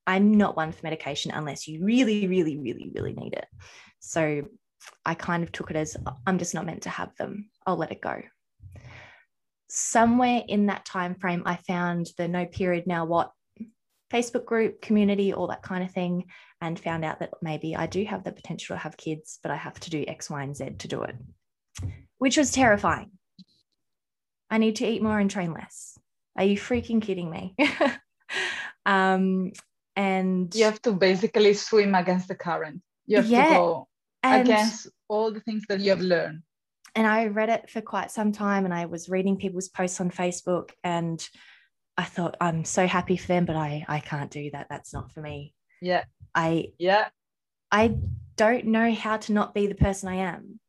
I'm 0.08 0.36
not 0.36 0.56
one 0.56 0.72
for 0.72 0.80
medication 0.84 1.32
unless 1.32 1.68
you 1.68 1.84
really, 1.84 2.28
really, 2.28 2.58
really, 2.58 2.92
really 2.94 3.14
need 3.14 3.34
it. 3.34 3.46
So 4.00 4.44
I 5.06 5.14
kind 5.14 5.44
of 5.44 5.52
took 5.52 5.70
it 5.72 5.76
as 5.76 5.98
I'm 6.26 6.38
just 6.38 6.54
not 6.54 6.66
meant 6.66 6.84
to 6.84 6.90
have 6.90 7.16
them. 7.18 7.50
I'll 7.66 7.78
let 7.78 7.92
it 7.92 8.02
go. 8.02 8.22
Somewhere 9.70 10.44
in 10.48 10.68
that 10.68 10.86
time 10.86 11.16
frame, 11.16 11.44
I 11.46 11.58
found 11.68 12.08
the 12.18 12.28
no 12.28 12.46
period 12.46 12.88
now 12.88 13.06
what 13.06 13.32
Facebook 14.12 14.46
group, 14.46 14.82
community, 14.82 15.34
all 15.34 15.48
that 15.48 15.64
kind 15.64 15.84
of 15.84 15.92
thing, 15.92 16.26
and 16.62 16.80
found 16.80 17.04
out 17.04 17.20
that 17.20 17.32
maybe 17.42 17.76
I 17.76 17.88
do 17.88 18.06
have 18.06 18.24
the 18.24 18.32
potential 18.32 18.76
to 18.76 18.80
have 18.80 18.96
kids, 18.96 19.40
but 19.44 19.52
I 19.52 19.58
have 19.58 19.80
to 19.82 19.90
do 19.90 20.06
X, 20.08 20.30
Y, 20.30 20.42
and 20.42 20.56
Z 20.56 20.76
to 20.80 20.88
do 20.88 21.04
it, 21.04 21.16
which 22.18 22.38
was 22.38 22.52
terrifying 22.52 23.12
I 24.50 24.58
need 24.58 24.78
to 24.78 24.88
eat 24.88 25.04
more 25.04 25.20
and 25.20 25.30
train 25.30 25.54
less. 25.54 25.98
Are 26.38 26.44
you 26.44 26.58
freaking 26.58 27.02
kidding 27.02 27.30
me? 27.30 27.56
um, 28.86 29.52
and 29.96 30.54
you 30.56 30.66
have 30.66 30.82
to 30.84 30.94
basically 30.94 31.54
swim 31.54 31.96
against 31.96 32.28
the 32.28 32.36
current. 32.36 32.82
You 33.06 33.18
have 33.18 33.28
yeah, 33.28 33.48
to 33.50 33.54
go 33.54 33.88
against 34.36 34.88
all 35.08 35.32
the 35.32 35.40
things 35.42 35.64
that 35.70 35.80
you 35.80 35.90
have 35.90 36.02
learned. 36.02 36.44
And 36.96 37.06
I 37.06 37.28
read 37.28 37.50
it 37.50 37.70
for 37.70 37.82
quite 37.82 38.12
some 38.12 38.32
time 38.32 38.66
and 38.66 38.74
I 38.74 38.86
was 38.86 39.10
reading 39.10 39.38
people's 39.38 39.70
posts 39.70 40.02
on 40.02 40.10
Facebook 40.10 40.72
and 40.84 41.28
I 41.98 42.04
thought 42.04 42.38
I'm 42.42 42.64
so 42.64 42.88
happy 42.88 43.18
for 43.18 43.28
them, 43.28 43.46
but 43.46 43.56
I 43.56 43.86
I 43.88 44.00
can't 44.00 44.32
do 44.32 44.50
that. 44.52 44.68
That's 44.70 44.94
not 44.94 45.12
for 45.12 45.22
me. 45.22 45.54
Yeah. 45.82 46.04
I 46.34 46.74
yeah. 46.78 47.10
I 47.72 47.98
don't 48.36 48.66
know 48.66 48.94
how 48.94 49.18
to 49.18 49.34
not 49.34 49.54
be 49.54 49.68
the 49.68 49.76
person 49.76 50.10
I 50.10 50.16
am. 50.16 50.60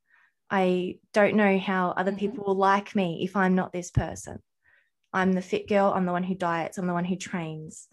I 0.50 0.99
don't 1.12 1.37
know 1.37 1.59
how 1.59 1.91
other 1.91 2.11
mm-hmm. 2.11 2.21
people 2.21 2.45
will 2.47 2.57
like 2.57 2.97
me 2.97 3.21
if 3.23 3.37
I'm 3.37 3.55
not 3.55 3.73
this 3.73 3.91
person. 3.91 4.38
I'm 5.12 5.33
the 5.33 5.43
fit 5.43 5.69
girl. 5.69 5.93
I'm 5.95 6.07
the 6.07 6.12
one 6.12 6.23
who 6.23 6.35
diets. 6.35 6.79
I'm 6.79 6.87
the 6.87 6.93
one 6.93 7.05
who 7.05 7.17
trains. 7.17 7.88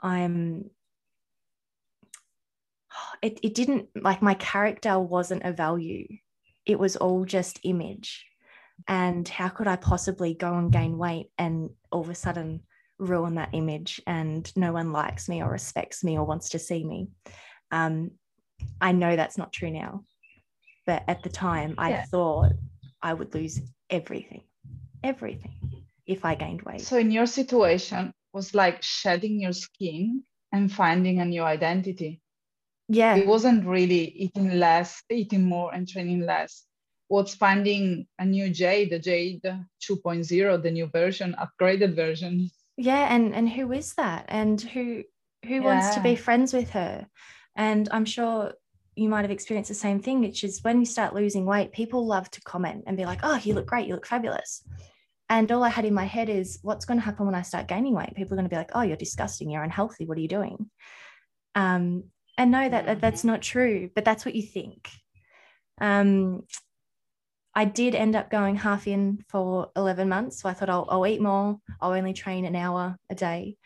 I'm. 0.00 0.70
It, 3.22 3.40
it 3.42 3.54
didn't 3.54 3.88
like 3.94 4.22
my 4.22 4.34
character 4.34 4.98
wasn't 4.98 5.44
a 5.44 5.52
value. 5.52 6.06
It 6.66 6.78
was 6.78 6.96
all 6.96 7.24
just 7.24 7.60
image. 7.64 8.26
And 8.88 9.28
how 9.28 9.48
could 9.48 9.68
I 9.68 9.76
possibly 9.76 10.34
go 10.34 10.54
and 10.54 10.72
gain 10.72 10.98
weight 10.98 11.30
and 11.38 11.70
all 11.90 12.00
of 12.00 12.08
a 12.08 12.14
sudden 12.14 12.60
ruin 12.98 13.36
that 13.36 13.50
image 13.52 14.00
and 14.06 14.50
no 14.56 14.72
one 14.72 14.92
likes 14.92 15.28
me 15.28 15.42
or 15.42 15.50
respects 15.50 16.02
me 16.02 16.18
or 16.18 16.24
wants 16.24 16.50
to 16.50 16.58
see 16.58 16.84
me? 16.84 17.08
Um, 17.70 18.12
I 18.80 18.92
know 18.92 19.14
that's 19.14 19.38
not 19.38 19.52
true 19.52 19.70
now. 19.70 20.04
But 20.86 21.04
at 21.06 21.22
the 21.22 21.28
time, 21.28 21.74
I 21.78 21.90
yeah. 21.90 22.04
thought 22.06 22.52
I 23.00 23.14
would 23.14 23.34
lose 23.34 23.60
everything, 23.88 24.42
everything 25.04 25.84
if 26.06 26.24
I 26.24 26.34
gained 26.34 26.62
weight. 26.62 26.80
So, 26.80 26.98
in 26.98 27.12
your 27.12 27.26
situation, 27.26 28.12
was 28.32 28.54
like 28.54 28.82
shedding 28.82 29.40
your 29.40 29.52
skin 29.52 30.22
and 30.52 30.72
finding 30.72 31.20
a 31.20 31.24
new 31.24 31.42
identity. 31.42 32.21
Yeah. 32.92 33.16
It 33.16 33.26
wasn't 33.26 33.64
really 33.66 34.04
eating 34.16 34.58
less, 34.58 35.02
eating 35.10 35.44
more, 35.44 35.72
and 35.74 35.88
training 35.88 36.26
less. 36.26 36.64
What's 37.08 37.34
finding 37.34 38.06
a 38.18 38.24
new 38.26 38.50
Jade, 38.50 38.90
the 38.90 38.98
Jade 38.98 39.42
2.0, 39.42 40.62
the 40.62 40.70
new 40.70 40.86
version, 40.86 41.34
upgraded 41.40 41.94
version. 41.96 42.50
Yeah, 42.76 43.14
and 43.14 43.34
and 43.34 43.48
who 43.48 43.72
is 43.72 43.94
that? 43.94 44.26
And 44.28 44.60
who 44.60 45.04
who 45.46 45.54
yeah. 45.54 45.60
wants 45.60 45.94
to 45.94 46.02
be 46.02 46.16
friends 46.16 46.52
with 46.52 46.70
her? 46.70 47.06
And 47.56 47.88
I'm 47.90 48.04
sure 48.04 48.52
you 48.94 49.08
might 49.08 49.22
have 49.22 49.30
experienced 49.30 49.68
the 49.68 49.74
same 49.74 50.00
thing, 50.00 50.20
which 50.20 50.44
is 50.44 50.62
when 50.62 50.78
you 50.78 50.86
start 50.86 51.14
losing 51.14 51.46
weight, 51.46 51.72
people 51.72 52.06
love 52.06 52.30
to 52.32 52.42
comment 52.42 52.84
and 52.86 52.96
be 52.96 53.06
like, 53.06 53.20
oh, 53.22 53.40
you 53.42 53.54
look 53.54 53.66
great, 53.66 53.86
you 53.86 53.94
look 53.94 54.06
fabulous. 54.06 54.62
And 55.30 55.50
all 55.50 55.64
I 55.64 55.70
had 55.70 55.86
in 55.86 55.94
my 55.94 56.04
head 56.04 56.28
is, 56.28 56.58
what's 56.60 56.84
going 56.84 57.00
to 57.00 57.04
happen 57.04 57.24
when 57.24 57.34
I 57.34 57.40
start 57.40 57.68
gaining 57.68 57.94
weight? 57.94 58.14
People 58.14 58.34
are 58.34 58.36
going 58.36 58.48
to 58.48 58.54
be 58.54 58.56
like, 58.56 58.72
oh, 58.74 58.82
you're 58.82 58.98
disgusting, 58.98 59.50
you're 59.50 59.62
unhealthy, 59.62 60.04
what 60.04 60.18
are 60.18 60.20
you 60.20 60.28
doing? 60.28 60.70
Um, 61.54 62.04
no, 62.44 62.68
that, 62.68 62.86
that 62.86 63.00
that's 63.00 63.24
not 63.24 63.42
true, 63.42 63.90
but 63.94 64.04
that's 64.04 64.24
what 64.24 64.34
you 64.34 64.42
think. 64.42 64.90
Um, 65.80 66.42
I 67.54 67.64
did 67.66 67.94
end 67.94 68.16
up 68.16 68.30
going 68.30 68.56
half 68.56 68.86
in 68.86 69.24
for 69.28 69.70
11 69.76 70.08
months. 70.08 70.40
So 70.40 70.48
I 70.48 70.54
thought 70.54 70.70
I'll, 70.70 70.86
I'll 70.88 71.06
eat 71.06 71.20
more, 71.20 71.58
I'll 71.80 71.92
only 71.92 72.14
train 72.14 72.44
an 72.44 72.56
hour 72.56 72.96
a 73.10 73.14
day. 73.14 73.56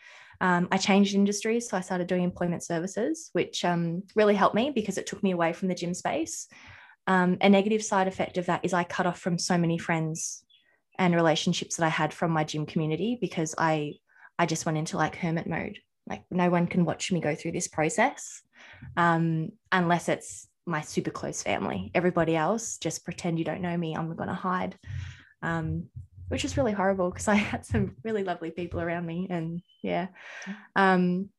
Um, 0.41 0.67
I 0.71 0.77
changed 0.77 1.15
industries, 1.15 1.69
so 1.69 1.77
I 1.77 1.81
started 1.81 2.07
doing 2.07 2.23
employment 2.23 2.63
services, 2.63 3.29
which 3.33 3.65
um, 3.65 4.03
really 4.15 4.35
helped 4.35 4.55
me 4.55 4.71
because 4.71 4.97
it 4.97 5.07
took 5.07 5.23
me 5.23 5.31
away 5.31 5.53
from 5.53 5.67
the 5.67 5.75
gym 5.75 5.93
space. 5.93 6.47
Um, 7.07 7.37
a 7.41 7.49
negative 7.49 7.83
side 7.83 8.07
effect 8.07 8.37
of 8.37 8.47
that 8.47 8.63
is 8.63 8.73
I 8.73 8.83
cut 8.83 9.05
off 9.05 9.19
from 9.19 9.39
so 9.39 9.57
many 9.57 9.77
friends 9.77 10.43
and 10.99 11.15
relationships 11.15 11.77
that 11.77 11.85
I 11.85 11.89
had 11.89 12.13
from 12.13 12.31
my 12.31 12.43
gym 12.43 12.65
community 12.65 13.17
because 13.19 13.55
I 13.57 13.93
I 14.39 14.45
just 14.45 14.65
went 14.65 14.77
into 14.77 14.97
like 14.97 15.15
hermit 15.15 15.47
mode. 15.47 15.79
Like 16.07 16.23
no 16.29 16.49
one 16.49 16.67
can 16.67 16.85
watch 16.85 17.11
me 17.11 17.21
go 17.21 17.33
through 17.33 17.53
this 17.53 17.67
process 17.67 18.41
um, 18.95 19.49
unless 19.71 20.09
it's 20.09 20.47
my 20.65 20.81
super 20.81 21.11
close 21.11 21.41
family. 21.41 21.91
Everybody 21.95 22.35
else 22.35 22.77
just 22.77 23.05
pretend 23.05 23.39
you 23.39 23.45
don't 23.45 23.61
know 23.61 23.77
me. 23.77 23.95
I'm 23.95 24.13
going 24.15 24.29
to 24.29 24.35
hide. 24.35 24.77
Um, 25.41 25.89
which 26.29 26.43
was 26.43 26.57
really 26.57 26.73
horrible 26.73 27.09
because 27.09 27.27
I 27.27 27.35
had 27.35 27.65
some 27.65 27.95
really 28.03 28.23
lovely 28.23 28.51
people 28.51 28.81
around 28.81 29.05
me. 29.05 29.27
And 29.29 29.61
yeah. 29.81 30.07
Um, 30.75 31.29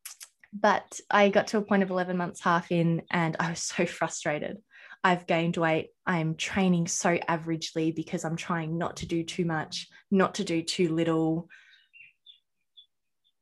but 0.53 0.99
I 1.11 1.29
got 1.29 1.49
to 1.49 1.59
a 1.59 1.63
point 1.63 1.83
of 1.83 1.91
11 1.91 2.17
months 2.17 2.41
half 2.41 2.73
in 2.73 3.03
and 3.11 3.37
I 3.39 3.51
was 3.51 3.63
so 3.63 3.87
frustrated. 3.87 4.59
I've 5.05 5.27
gained 5.27 5.57
weight. 5.57 5.91
I'm 6.07 6.35
training 6.35 6.89
so 6.89 7.17
averagely 7.17 7.95
because 7.95 8.25
I'm 8.25 8.37
trying 8.37 8.79
not 8.79 8.97
to 8.97 9.07
do 9.07 9.23
too 9.23 9.45
much, 9.45 9.89
not 10.11 10.37
to 10.37 10.45
do 10.45 10.63
too 10.63 10.93
little. 10.93 11.49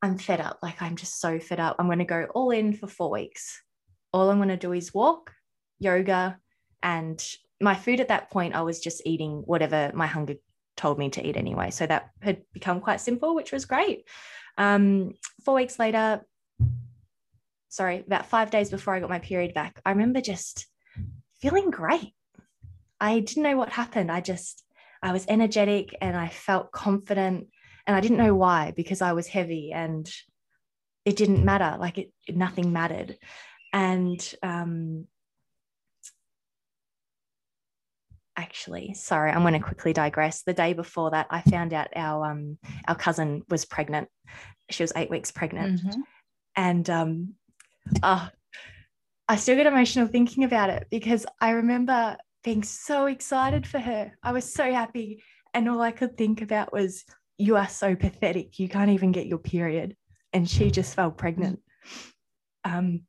I'm 0.03 0.19
fed 0.19 0.41
up. 0.41 0.59
Like, 0.63 0.83
I'm 0.83 0.97
just 0.97 1.19
so 1.19 1.39
fed 1.39 1.59
up. 1.59 1.77
I'm 1.79 1.87
going 1.87 2.01
to 2.01 2.05
go 2.05 2.27
all 2.35 2.51
in 2.51 2.75
for 2.75 2.87
four 2.87 3.11
weeks. 3.11 3.63
All 4.13 4.31
I'm 4.31 4.39
going 4.39 4.49
to 4.49 4.57
do 4.57 4.73
is 4.73 4.95
walk, 4.95 5.33
yoga, 5.79 6.39
and 6.83 7.23
my 7.61 7.75
food 7.75 8.01
at 8.01 8.09
that 8.09 8.31
point, 8.31 8.55
I 8.55 8.63
was 8.63 8.81
just 8.81 9.03
eating 9.05 9.43
whatever 9.47 9.91
my 9.95 10.07
hunger 10.07 10.35
told 10.77 10.99
me 10.99 11.09
to 11.11 11.27
eat 11.27 11.37
anyway. 11.37 11.71
So 11.71 11.87
that 11.87 12.11
had 12.21 12.43
become 12.53 12.81
quite 12.81 13.01
simple, 13.01 13.35
which 13.35 13.53
was 13.53 13.65
great. 13.65 14.05
Um, 14.59 15.15
four 15.45 15.55
weeks 15.55 15.79
later, 15.79 16.23
sorry, 17.69 18.05
about 18.07 18.27
five 18.27 18.51
days 18.51 18.71
before 18.71 18.95
I 18.95 19.01
got 19.01 19.11
my 19.11 19.19
period 19.19 19.55
back, 19.55 19.81
I 19.85 19.91
remember 19.91 20.21
just 20.21 20.67
feeling 21.41 21.71
great. 21.71 22.15
I 23.01 23.21
didn't 23.21 23.43
know 23.43 23.57
what 23.57 23.71
happened. 23.71 24.11
I 24.11 24.21
just, 24.21 24.65
I 25.03 25.13
was 25.13 25.27
energetic 25.29 25.95
and 26.01 26.17
I 26.17 26.29
felt 26.29 26.73
confident. 26.73 27.49
And 27.87 27.95
I 27.95 28.01
didn't 28.01 28.17
know 28.17 28.35
why 28.35 28.73
because 28.75 29.01
I 29.01 29.13
was 29.13 29.27
heavy 29.27 29.73
and 29.73 30.11
it 31.05 31.17
didn't 31.17 31.45
matter. 31.45 31.77
Like 31.79 31.99
it, 31.99 32.13
nothing 32.29 32.73
mattered. 32.73 33.17
And 33.73 34.35
um, 34.43 35.07
actually 38.37 38.93
sorry 38.95 39.31
i'm 39.31 39.41
going 39.43 39.55
to 39.55 39.61
quickly 39.61 39.93
digress. 39.93 40.43
The 40.43 40.53
day 40.53 40.73
before 40.73 41.11
that 41.11 41.27
i 41.31 41.41
found 41.41 41.73
out 41.73 41.89
our 41.97 42.31
um 42.31 42.59
our 42.87 42.95
cousin 42.95 43.43
was 43.49 43.65
pregnant. 43.65 44.09
She 44.71 44.83
was 44.83 44.93
eight 44.97 45.11
weeks 45.11 45.31
pregnant. 45.31 45.81
Mm-hmm. 45.81 46.01
and 46.57 46.91
um 46.91 47.35
oh, 48.03 48.29
i 49.29 49.37
still 49.37 49.57
get 49.57 49.67
emotional 49.67 50.07
thinking 50.07 50.45
about 50.45 50.71
it 50.71 50.87
because 50.91 51.25
i 51.41 51.51
remember 51.51 52.17
being 52.45 52.63
so 52.63 53.07
excited 53.07 53.67
for 53.67 53.81
her. 53.81 54.13
I 54.23 54.31
was 54.33 54.53
so 54.53 54.71
happy. 54.73 55.23
And 55.55 55.69
all 55.69 55.81
i 55.81 55.91
could 55.91 56.17
think 56.17 56.43
about 56.43 56.73
was 56.73 57.05
you 57.39 57.57
are 57.57 57.69
so 57.69 57.95
pathetic. 57.97 58.59
You 58.59 58.69
can't 58.69 58.91
even 58.91 59.13
get 59.13 59.27
your 59.27 59.39
period. 59.39 59.97
And 60.33 60.49
she 60.49 60.71
just 60.71 60.95
fell 60.95 61.11
pregnant. 61.11 61.61
Um 62.65 63.03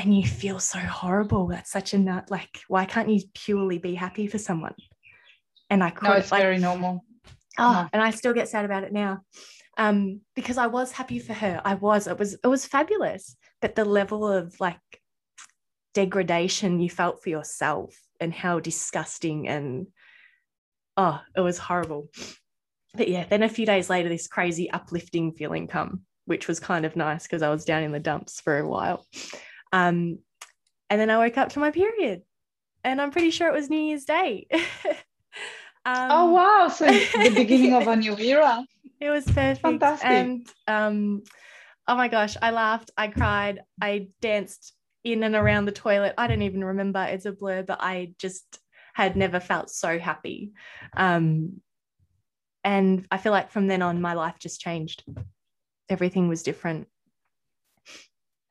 and 0.00 0.16
you 0.16 0.26
feel 0.26 0.58
so 0.58 0.78
horrible. 0.78 1.46
That's 1.48 1.70
such 1.70 1.92
a 1.92 1.98
nut. 1.98 2.30
Like, 2.30 2.60
why 2.68 2.86
can't 2.86 3.10
you 3.10 3.20
purely 3.34 3.76
be 3.76 3.94
happy 3.94 4.26
for 4.26 4.38
someone? 4.38 4.74
And 5.68 5.84
I 5.84 5.90
could, 5.90 6.08
no, 6.08 6.14
it's 6.14 6.32
like, 6.32 6.42
very 6.42 6.58
normal. 6.58 7.04
Oh, 7.58 7.72
no. 7.72 7.88
and 7.92 8.02
I 8.02 8.10
still 8.10 8.32
get 8.32 8.48
sad 8.48 8.64
about 8.64 8.84
it 8.84 8.92
now, 8.92 9.20
um, 9.76 10.22
because 10.34 10.56
I 10.56 10.68
was 10.68 10.90
happy 10.90 11.18
for 11.18 11.34
her. 11.34 11.60
I 11.64 11.74
was. 11.74 12.06
It 12.06 12.18
was. 12.18 12.34
It 12.42 12.46
was 12.46 12.64
fabulous. 12.64 13.36
But 13.60 13.74
the 13.74 13.84
level 13.84 14.26
of 14.26 14.58
like 14.58 14.78
degradation 15.92 16.80
you 16.80 16.88
felt 16.88 17.22
for 17.22 17.28
yourself 17.28 17.94
and 18.20 18.32
how 18.32 18.58
disgusting 18.58 19.48
and 19.48 19.88
oh, 20.96 21.20
it 21.36 21.40
was 21.40 21.58
horrible. 21.58 22.08
But 22.94 23.08
yeah, 23.08 23.26
then 23.28 23.42
a 23.42 23.48
few 23.48 23.66
days 23.66 23.90
later, 23.90 24.08
this 24.08 24.28
crazy 24.28 24.70
uplifting 24.70 25.32
feeling 25.32 25.66
come, 25.66 26.02
which 26.24 26.48
was 26.48 26.58
kind 26.58 26.86
of 26.86 26.96
nice 26.96 27.24
because 27.24 27.42
I 27.42 27.50
was 27.50 27.64
down 27.64 27.82
in 27.82 27.92
the 27.92 28.00
dumps 28.00 28.40
for 28.40 28.58
a 28.58 28.68
while. 28.68 29.06
Um, 29.72 30.18
and 30.88 31.00
then 31.00 31.10
I 31.10 31.18
woke 31.18 31.38
up 31.38 31.50
to 31.50 31.60
my 31.60 31.70
period, 31.70 32.22
and 32.82 33.00
I'm 33.00 33.10
pretty 33.10 33.30
sure 33.30 33.48
it 33.48 33.54
was 33.54 33.70
New 33.70 33.80
Year's 33.80 34.04
Day. 34.04 34.46
um, 34.52 36.08
oh 36.10 36.30
wow! 36.32 36.68
So 36.68 36.86
the 36.86 37.32
beginning 37.34 37.74
of 37.74 37.86
a 37.86 37.96
new 37.96 38.16
era. 38.18 38.64
It 39.00 39.10
was 39.10 39.24
perfect. 39.24 39.60
Fantastic. 39.60 40.06
And 40.06 40.46
um, 40.66 41.22
oh 41.88 41.96
my 41.96 42.08
gosh, 42.08 42.36
I 42.42 42.50
laughed, 42.50 42.90
I 42.98 43.08
cried, 43.08 43.60
I 43.80 44.08
danced 44.20 44.74
in 45.04 45.22
and 45.22 45.34
around 45.34 45.64
the 45.64 45.72
toilet. 45.72 46.14
I 46.18 46.26
don't 46.26 46.42
even 46.42 46.64
remember; 46.64 47.02
it's 47.04 47.26
a 47.26 47.32
blur, 47.32 47.62
but 47.62 47.80
I 47.80 48.14
just 48.18 48.58
had 48.92 49.16
never 49.16 49.40
felt 49.40 49.70
so 49.70 49.98
happy. 49.98 50.52
Um, 50.96 51.60
and 52.64 53.06
I 53.10 53.16
feel 53.16 53.32
like 53.32 53.50
from 53.50 53.68
then 53.68 53.80
on, 53.80 54.02
my 54.02 54.14
life 54.14 54.36
just 54.38 54.60
changed. 54.60 55.04
Everything 55.88 56.28
was 56.28 56.42
different 56.42 56.88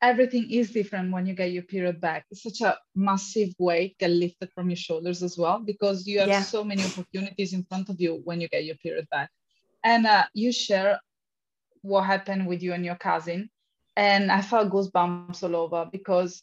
everything 0.02 0.50
is 0.50 0.70
different 0.70 1.12
when 1.12 1.26
you 1.26 1.34
get 1.34 1.52
your 1.52 1.62
period 1.62 2.00
back. 2.00 2.24
It's 2.30 2.42
such 2.42 2.60
a 2.62 2.78
massive 2.94 3.50
weight 3.58 3.98
get 3.98 4.10
lifted 4.10 4.50
from 4.54 4.70
your 4.70 4.76
shoulders 4.76 5.22
as 5.22 5.36
well 5.36 5.58
because 5.58 6.06
you 6.06 6.20
have 6.20 6.28
yeah. 6.28 6.42
so 6.42 6.64
many 6.64 6.82
opportunities 6.84 7.52
in 7.52 7.64
front 7.64 7.88
of 7.88 8.00
you 8.00 8.20
when 8.24 8.40
you 8.40 8.48
get 8.48 8.64
your 8.64 8.76
period 8.76 9.08
back. 9.10 9.30
And 9.84 10.06
uh, 10.06 10.24
you 10.34 10.52
share 10.52 11.00
what 11.82 12.02
happened 12.02 12.46
with 12.46 12.62
you 12.62 12.72
and 12.72 12.84
your 12.84 12.96
cousin, 12.96 13.50
and 13.96 14.30
I 14.30 14.42
felt 14.42 14.70
goosebumps 14.70 15.42
all 15.42 15.56
over 15.56 15.88
because 15.90 16.42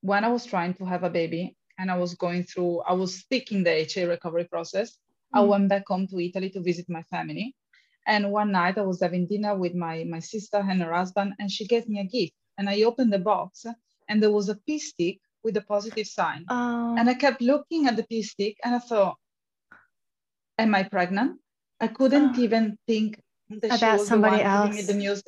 when 0.00 0.24
I 0.24 0.28
was 0.28 0.44
trying 0.44 0.74
to 0.74 0.84
have 0.84 1.04
a 1.04 1.10
baby 1.10 1.56
and 1.78 1.90
I 1.90 1.96
was 1.96 2.14
going 2.14 2.44
through, 2.44 2.80
I 2.80 2.92
was 2.92 3.14
sticking 3.16 3.62
the 3.62 3.70
HA 3.70 4.04
recovery 4.06 4.44
process. 4.44 4.90
Mm. 5.34 5.38
I 5.38 5.40
went 5.42 5.68
back 5.68 5.84
home 5.86 6.06
to 6.08 6.20
Italy 6.20 6.50
to 6.50 6.60
visit 6.60 6.86
my 6.88 7.02
family. 7.04 7.54
And 8.06 8.30
one 8.30 8.52
night 8.52 8.76
I 8.76 8.82
was 8.82 9.00
having 9.00 9.26
dinner 9.26 9.56
with 9.56 9.74
my, 9.74 10.04
my 10.04 10.18
sister 10.18 10.58
and 10.58 10.82
her 10.82 10.92
husband, 10.92 11.32
and 11.38 11.50
she 11.50 11.66
gave 11.66 11.88
me 11.88 12.00
a 12.00 12.04
gift 12.04 12.34
and 12.58 12.68
I 12.68 12.82
opened 12.82 13.12
the 13.12 13.18
box 13.18 13.66
and 14.08 14.22
there 14.22 14.30
was 14.30 14.48
a 14.48 14.56
pee 14.66 14.78
stick 14.78 15.18
with 15.42 15.56
a 15.56 15.62
positive 15.62 16.06
sign. 16.06 16.44
Oh. 16.48 16.96
And 16.98 17.08
I 17.08 17.14
kept 17.14 17.40
looking 17.40 17.86
at 17.86 17.96
the 17.96 18.04
pee 18.04 18.22
stick 18.22 18.56
and 18.64 18.74
I 18.74 18.78
thought, 18.78 19.16
Am 20.56 20.74
I 20.74 20.84
pregnant? 20.84 21.40
I 21.80 21.88
couldn't 21.88 22.36
oh. 22.38 22.42
even 22.42 22.78
think 22.86 23.20
about 23.64 24.00
somebody 24.00 24.42
else. 24.42 24.86
the 24.86 24.94
news. 24.94 25.22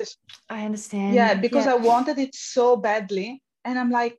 I 0.49 0.63
understand. 0.65 1.15
Yeah, 1.15 1.33
because 1.33 1.65
yeah. 1.65 1.73
I 1.73 1.75
wanted 1.75 2.17
it 2.17 2.33
so 2.33 2.77
badly. 2.77 3.41
And 3.65 3.77
I'm 3.77 3.91
like, 3.91 4.17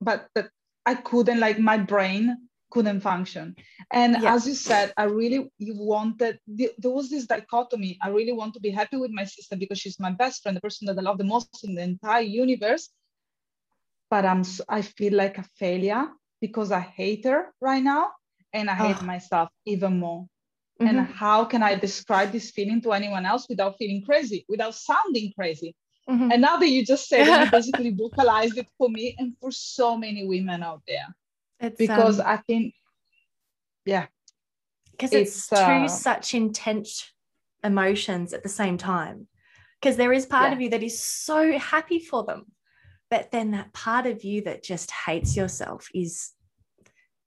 but 0.00 0.28
but 0.34 0.48
I 0.86 0.94
couldn't 0.94 1.40
like 1.40 1.58
my 1.58 1.76
brain 1.76 2.48
couldn't 2.70 3.00
function. 3.00 3.56
And 3.92 4.16
Yeah. 4.16 4.32
as 4.34 4.46
you 4.46 4.54
said, 4.54 4.92
I 4.96 5.04
really 5.04 5.50
you 5.58 5.74
wanted 5.76 6.38
there 6.46 6.90
was 6.98 7.10
this 7.10 7.26
dichotomy. 7.26 7.98
I 8.02 8.08
really 8.08 8.32
want 8.32 8.54
to 8.54 8.60
be 8.60 8.70
happy 8.70 8.96
with 8.96 9.10
my 9.12 9.24
sister 9.24 9.56
because 9.56 9.78
she's 9.78 10.00
my 10.00 10.12
best 10.12 10.42
friend, 10.42 10.56
the 10.56 10.60
person 10.60 10.86
that 10.86 10.98
I 10.98 11.02
love 11.02 11.18
the 11.18 11.24
most 11.24 11.54
in 11.54 11.64
the 11.64 11.72
entire 11.82 12.22
universe. 12.22 12.78
But 14.10 14.24
I'm 14.24 14.42
i 14.68 14.82
feel 14.82 15.14
like 15.14 15.38
a 15.38 15.42
failure 15.58 16.08
because 16.40 16.70
I 16.72 16.80
hate 16.80 17.24
her 17.24 17.52
right 17.60 17.82
now 17.82 18.12
and 18.52 18.68
I 18.70 18.74
hate 18.74 19.00
Oh. 19.00 19.02
myself 19.02 19.50
even 19.64 19.98
more. 19.98 20.26
Mhm. 20.80 20.88
And 20.88 21.00
how 21.06 21.44
can 21.44 21.62
I 21.62 21.74
describe 21.76 22.32
this 22.32 22.50
feeling 22.50 22.80
to 22.82 22.92
anyone 22.92 23.26
else 23.26 23.48
without 23.48 23.76
feeling 23.78 24.02
crazy, 24.04 24.44
without 24.48 24.74
sounding 24.74 25.32
crazy? 25.38 25.74
Mhm. 26.08 26.30
And 26.30 26.42
now 26.42 26.56
that 26.58 26.68
you 26.68 26.84
just 26.84 27.08
said 27.08 27.28
it, 27.28 27.36
you 27.38 27.48
basically 27.50 27.90
vocalized 27.90 28.58
it 28.58 28.68
for 28.78 28.88
me 28.90 29.14
and 29.18 29.34
for 29.40 29.50
so 29.52 29.96
many 29.96 30.26
women 30.26 30.62
out 30.62 30.82
there. 30.86 31.08
It's, 31.60 31.78
Because 31.78 32.20
um, 32.20 32.26
I 32.26 32.36
think, 32.38 32.74
yeah, 33.84 34.06
because 34.92 35.12
it's, 35.12 35.38
it's, 35.38 35.48
two 35.48 35.54
uh, 35.56 35.88
such 35.88 36.34
intense 36.34 37.10
emotions 37.64 38.32
at 38.32 38.42
the 38.42 38.48
same 38.48 38.78
time. 38.78 39.28
Because 39.80 39.96
there 39.96 40.12
is 40.12 40.26
part 40.26 40.50
Yeah. 40.50 40.52
of 40.54 40.60
you 40.60 40.70
that 40.70 40.82
is 40.82 41.00
so 41.02 41.58
happy 41.58 41.98
for 41.98 42.24
them 42.24 42.46
but 43.10 43.30
then 43.30 43.52
that 43.52 43.72
part 43.72 44.06
of 44.06 44.24
you 44.24 44.42
that 44.42 44.62
just 44.62 44.90
hates 44.90 45.36
yourself 45.36 45.88
is 45.94 46.32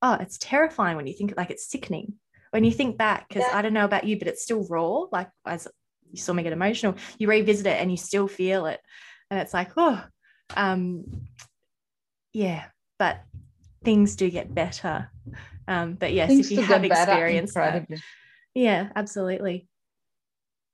oh 0.01 0.13
it's 0.19 0.38
terrifying 0.38 0.98
when 0.98 1.07
you 1.07 1.13
think 1.13 1.33
like 1.38 1.50
it's 1.51 1.69
sickening. 1.69 2.15
When 2.51 2.63
you 2.63 2.71
think 2.71 2.98
back 2.98 3.27
because 3.29 3.43
Yeah. 3.43 3.57
i 3.57 3.62
don't 3.62 3.74
know 3.74 3.86
about 3.86 4.05
you 4.05 4.17
but 4.17 4.27
it's 4.27 4.43
still 4.43 4.65
raw 4.67 5.05
like 5.12 5.29
as 5.45 5.67
you 6.12 6.17
saw 6.17 6.33
me 6.33 6.41
get 6.43 6.53
emotional. 6.53 6.95
You 7.19 7.29
revisit 7.29 7.67
it 7.67 7.79
and 7.79 7.91
you 7.91 7.98
still 7.98 8.27
feel 8.27 8.65
it. 8.65 8.79
And 9.29 9.39
it's 9.39 9.53
like 9.53 9.71
oh 9.77 10.03
um 10.57 11.05
yeah. 12.33 12.65
But 12.98 13.21
things 13.83 14.15
do 14.15 14.29
get 14.29 14.53
better 14.53 15.09
um 15.67 15.93
but 15.93 16.12
yes 16.13 16.27
things 16.29 16.51
if 16.51 16.57
you 16.57 16.63
have 16.63 16.83
experienced 16.83 17.53
that 17.55 17.88
yeah, 18.55 18.89
absolutely. 18.95 19.67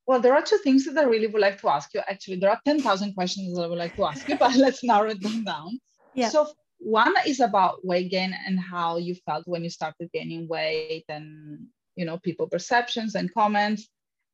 Well, 0.07 0.19
there 0.19 0.33
are 0.35 0.41
two 0.41 0.57
things 0.59 0.85
that 0.85 0.97
I 0.97 1.03
really 1.03 1.27
would 1.27 1.41
like 1.41 1.59
to 1.61 1.69
ask 1.69 1.93
you. 1.93 2.01
Actually, 2.07 2.37
there 2.37 2.51
are 2.51 2.59
10,000 2.65 3.13
questions 3.13 3.55
that 3.55 3.63
I 3.63 3.67
would 3.67 3.79
like 3.79 3.95
to 3.95 4.05
ask 4.05 4.27
you, 4.27 4.37
but 4.39 4.55
let's 4.55 4.83
narrow 4.83 5.13
them 5.13 5.43
down. 5.43 5.79
Yeah. 6.13 6.29
So 6.29 6.47
one 6.77 7.13
is 7.25 7.39
about 7.39 7.83
weight 7.83 8.11
gain 8.11 8.35
and 8.45 8.59
how 8.59 8.97
you 8.97 9.15
felt 9.25 9.47
when 9.47 9.63
you 9.63 9.69
started 9.69 10.09
gaining 10.13 10.47
weight 10.47 11.05
and, 11.09 11.67
you 11.95 12.05
know, 12.05 12.19
people 12.19 12.47
perceptions 12.47 13.15
and 13.15 13.33
comments. 13.33 13.89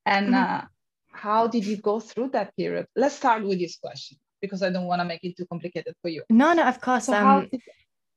And 0.06 0.34
Mhm. 0.34 0.44
uh, 0.44 0.62
how 1.14 1.48
did 1.48 1.66
you 1.66 1.78
go 1.78 2.00
through 2.00 2.30
that 2.30 2.56
period? 2.58 2.88
Let's 2.96 3.16
start 3.16 3.44
with 3.44 3.60
this 3.60 3.78
question 3.78 4.18
because 4.42 4.62
I 4.64 4.70
don't 4.70 4.88
want 4.88 5.00
to 5.02 5.06
make 5.06 5.24
it 5.24 5.38
too 5.38 5.46
complicated 5.46 5.96
for 6.02 6.10
you. 6.10 6.24
No, 6.30 6.54
no, 6.54 6.64
of 6.64 6.82
course. 6.82 7.06
So 7.06 7.14
um, 7.14 7.48
did, 7.52 7.62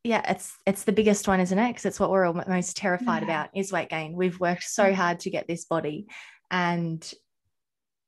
yeah, 0.04 0.22
it's 0.30 0.56
it's 0.66 0.84
the 0.84 0.92
biggest 0.92 1.26
one, 1.26 1.40
isn't 1.40 1.58
it? 1.58 1.68
Because 1.70 1.86
it's 1.86 1.98
what 1.98 2.10
we're 2.10 2.26
all 2.26 2.34
most 2.46 2.76
terrified 2.76 3.22
Yeah. 3.22 3.28
about 3.28 3.50
is 3.54 3.72
weight 3.72 3.88
gain. 3.88 4.14
We've 4.14 4.38
worked 4.38 4.64
so 4.64 4.84
Mhm. 4.84 4.94
hard 4.94 5.20
to 5.20 5.30
get 5.30 5.48
this 5.48 5.64
body, 5.64 6.06
and 6.50 7.12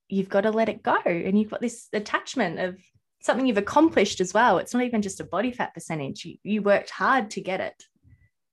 you've 0.09 0.29
got 0.29 0.43
to 0.43 0.51
let 0.51 0.69
it 0.69 0.83
go. 0.83 1.01
And 1.05 1.39
you've 1.39 1.51
got 1.51 1.61
this 1.63 1.89
attachment 1.93 2.61
of 2.61 2.79
something 3.23 3.47
you've 3.47 3.57
accomplished 3.59 4.21
as 4.21 4.33
well. 4.35 4.59
It's 4.59 4.73
not 4.75 4.85
even 4.85 5.03
just 5.03 5.21
a 5.21 5.25
body 5.25 5.51
fat 5.51 5.75
percentage. 5.75 6.25
You, 6.25 6.37
you 6.45 6.63
worked 6.63 6.91
hard 6.91 7.31
to 7.33 7.41
get 7.41 7.61
it, 7.61 7.83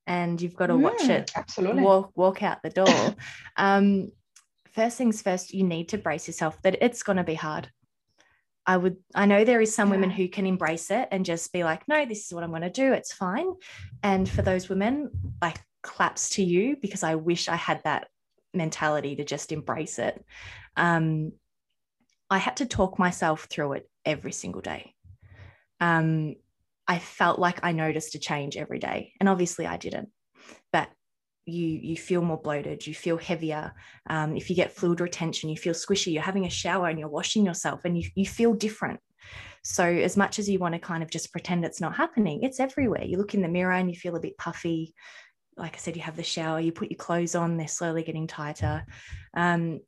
and 0.07 0.41
you've 0.41 0.55
got 0.55 0.67
to 0.67 0.77
watch 0.77 1.01
Mm, 1.01 1.09
it 1.09 1.31
Absolutely. 1.35 1.83
walk 1.83 2.11
walk 2.15 2.41
out 2.43 2.63
the 2.63 2.69
door. 2.69 3.15
um, 3.57 4.11
first 4.71 4.97
things 4.97 5.21
first, 5.21 5.53
you 5.53 5.63
need 5.65 5.89
to 5.89 5.97
brace 5.97 6.27
yourself 6.27 6.61
that 6.61 6.77
it's 6.81 7.03
going 7.03 7.17
to 7.17 7.23
be 7.25 7.35
hard. 7.35 7.69
I 8.65 8.77
would, 8.77 8.97
I 9.13 9.25
know 9.25 9.43
there 9.43 9.61
is 9.61 9.75
some 9.75 9.89
women 9.89 10.09
who 10.09 10.27
can 10.27 10.45
embrace 10.45 10.89
it 10.89 11.09
and 11.11 11.25
just 11.25 11.51
be 11.51 11.63
like, 11.63 11.87
no, 11.87 12.05
this 12.05 12.25
is 12.25 12.33
what 12.33 12.43
I'm 12.43 12.49
going 12.49 12.61
to 12.61 12.69
do. 12.69 12.93
It's 12.93 13.13
fine. 13.13 13.47
And 14.01 14.27
for 14.27 14.41
those 14.41 14.69
women, 14.69 15.09
like 15.41 15.59
claps 15.81 16.29
to 16.31 16.43
you 16.43 16.77
because 16.81 17.03
I 17.03 17.15
wish 17.15 17.49
I 17.49 17.57
had 17.57 17.81
that 17.83 18.07
mentality 18.53 19.17
to 19.17 19.25
just 19.25 19.51
embrace 19.51 19.99
it. 19.99 20.23
Um, 20.77 21.33
I 22.29 22.37
had 22.37 22.57
to 22.57 22.65
talk 22.65 22.97
myself 22.97 23.47
through 23.49 23.73
it 23.73 23.89
every 24.05 24.31
single 24.31 24.61
day. 24.61 24.95
Um, 25.79 26.35
I 26.87 26.99
felt 26.99 27.39
like 27.39 27.59
I 27.63 27.71
noticed 27.73 28.15
a 28.15 28.19
change 28.19 28.57
every 28.57 28.79
day, 28.79 29.13
and 29.19 29.29
obviously 29.29 29.65
I 29.65 29.77
didn't. 29.77 30.09
But 30.71 30.89
you 31.45 31.67
you 31.67 31.97
feel 31.97 32.21
more 32.21 32.41
bloated, 32.41 32.85
you 32.85 32.93
feel 32.93 33.17
heavier. 33.17 33.73
Um, 34.09 34.35
if 34.35 34.49
you 34.49 34.55
get 34.55 34.71
fluid 34.71 35.01
retention, 35.01 35.49
you 35.49 35.57
feel 35.57 35.73
squishy. 35.73 36.13
You're 36.13 36.23
having 36.23 36.45
a 36.45 36.49
shower 36.49 36.87
and 36.87 36.99
you're 36.99 37.09
washing 37.09 37.45
yourself, 37.45 37.81
and 37.85 37.97
you 37.97 38.09
you 38.15 38.25
feel 38.25 38.53
different. 38.53 38.99
So 39.63 39.85
as 39.85 40.17
much 40.17 40.39
as 40.39 40.49
you 40.49 40.59
want 40.59 40.73
to 40.73 40.79
kind 40.79 41.03
of 41.03 41.09
just 41.09 41.31
pretend 41.31 41.63
it's 41.63 41.81
not 41.81 41.95
happening, 41.95 42.43
it's 42.43 42.59
everywhere. 42.59 43.03
You 43.03 43.17
look 43.17 43.33
in 43.33 43.41
the 43.41 43.47
mirror 43.47 43.73
and 43.73 43.89
you 43.89 43.95
feel 43.95 44.15
a 44.15 44.19
bit 44.19 44.37
puffy. 44.37 44.93
Like 45.55 45.75
I 45.75 45.77
said, 45.77 45.95
you 45.95 46.01
have 46.01 46.17
the 46.17 46.23
shower, 46.23 46.59
you 46.59 46.71
put 46.71 46.91
your 46.91 46.97
clothes 46.97 47.35
on, 47.35 47.55
they're 47.55 47.67
slowly 47.67 48.03
getting 48.03 48.27
tighter. 48.27 48.85
Um, 49.37 49.79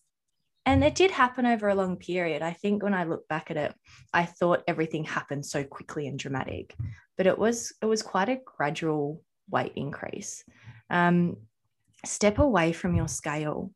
and 0.66 0.84
it 0.84 0.96
did 0.96 1.12
happen 1.12 1.46
over 1.46 1.68
a 1.70 1.76
long 1.76 1.98
period. 1.98 2.42
I 2.42 2.54
think 2.54 2.84
when 2.84 2.94
I 2.94 3.04
look 3.04 3.28
back 3.28 3.52
at 3.52 3.58
it, 3.58 3.74
I 4.14 4.26
thought 4.26 4.64
everything 4.68 5.04
happened 5.04 5.46
so 5.46 5.64
quickly 5.64 6.08
and 6.08 6.18
dramatic, 6.18 6.76
but 7.18 7.28
it 7.28 7.38
was 7.38 7.74
it 7.82 7.86
was 7.86 8.02
quite 8.02 8.30
a 8.30 8.40
gradual 8.46 9.22
weight 9.50 9.74
increase. 9.76 10.44
Um, 10.90 11.38
step 12.06 12.40
away 12.40 12.72
from 12.72 12.96
your 12.96 13.08
scale. 13.08 13.72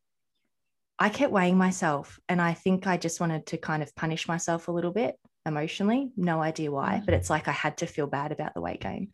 I 0.97 1.09
kept 1.09 1.31
weighing 1.31 1.57
myself, 1.57 2.19
and 2.27 2.41
I 2.41 2.53
think 2.53 2.85
I 2.85 2.97
just 2.97 3.19
wanted 3.19 3.45
to 3.47 3.57
kind 3.57 3.81
of 3.81 3.95
punish 3.95 4.27
myself 4.27 4.67
a 4.67 4.71
little 4.71 4.91
bit 4.91 5.15
emotionally. 5.45 6.11
No 6.17 6.41
idea 6.41 6.71
why, 6.71 6.99
Mm. 7.01 7.05
but 7.05 7.13
it's 7.13 7.29
like 7.29 7.47
I 7.47 7.53
had 7.53 7.77
to 7.77 7.87
feel 7.87 8.07
bad 8.07 8.31
about 8.31 8.53
the 8.53 8.61
weight 8.61 8.81
gain. 8.81 9.11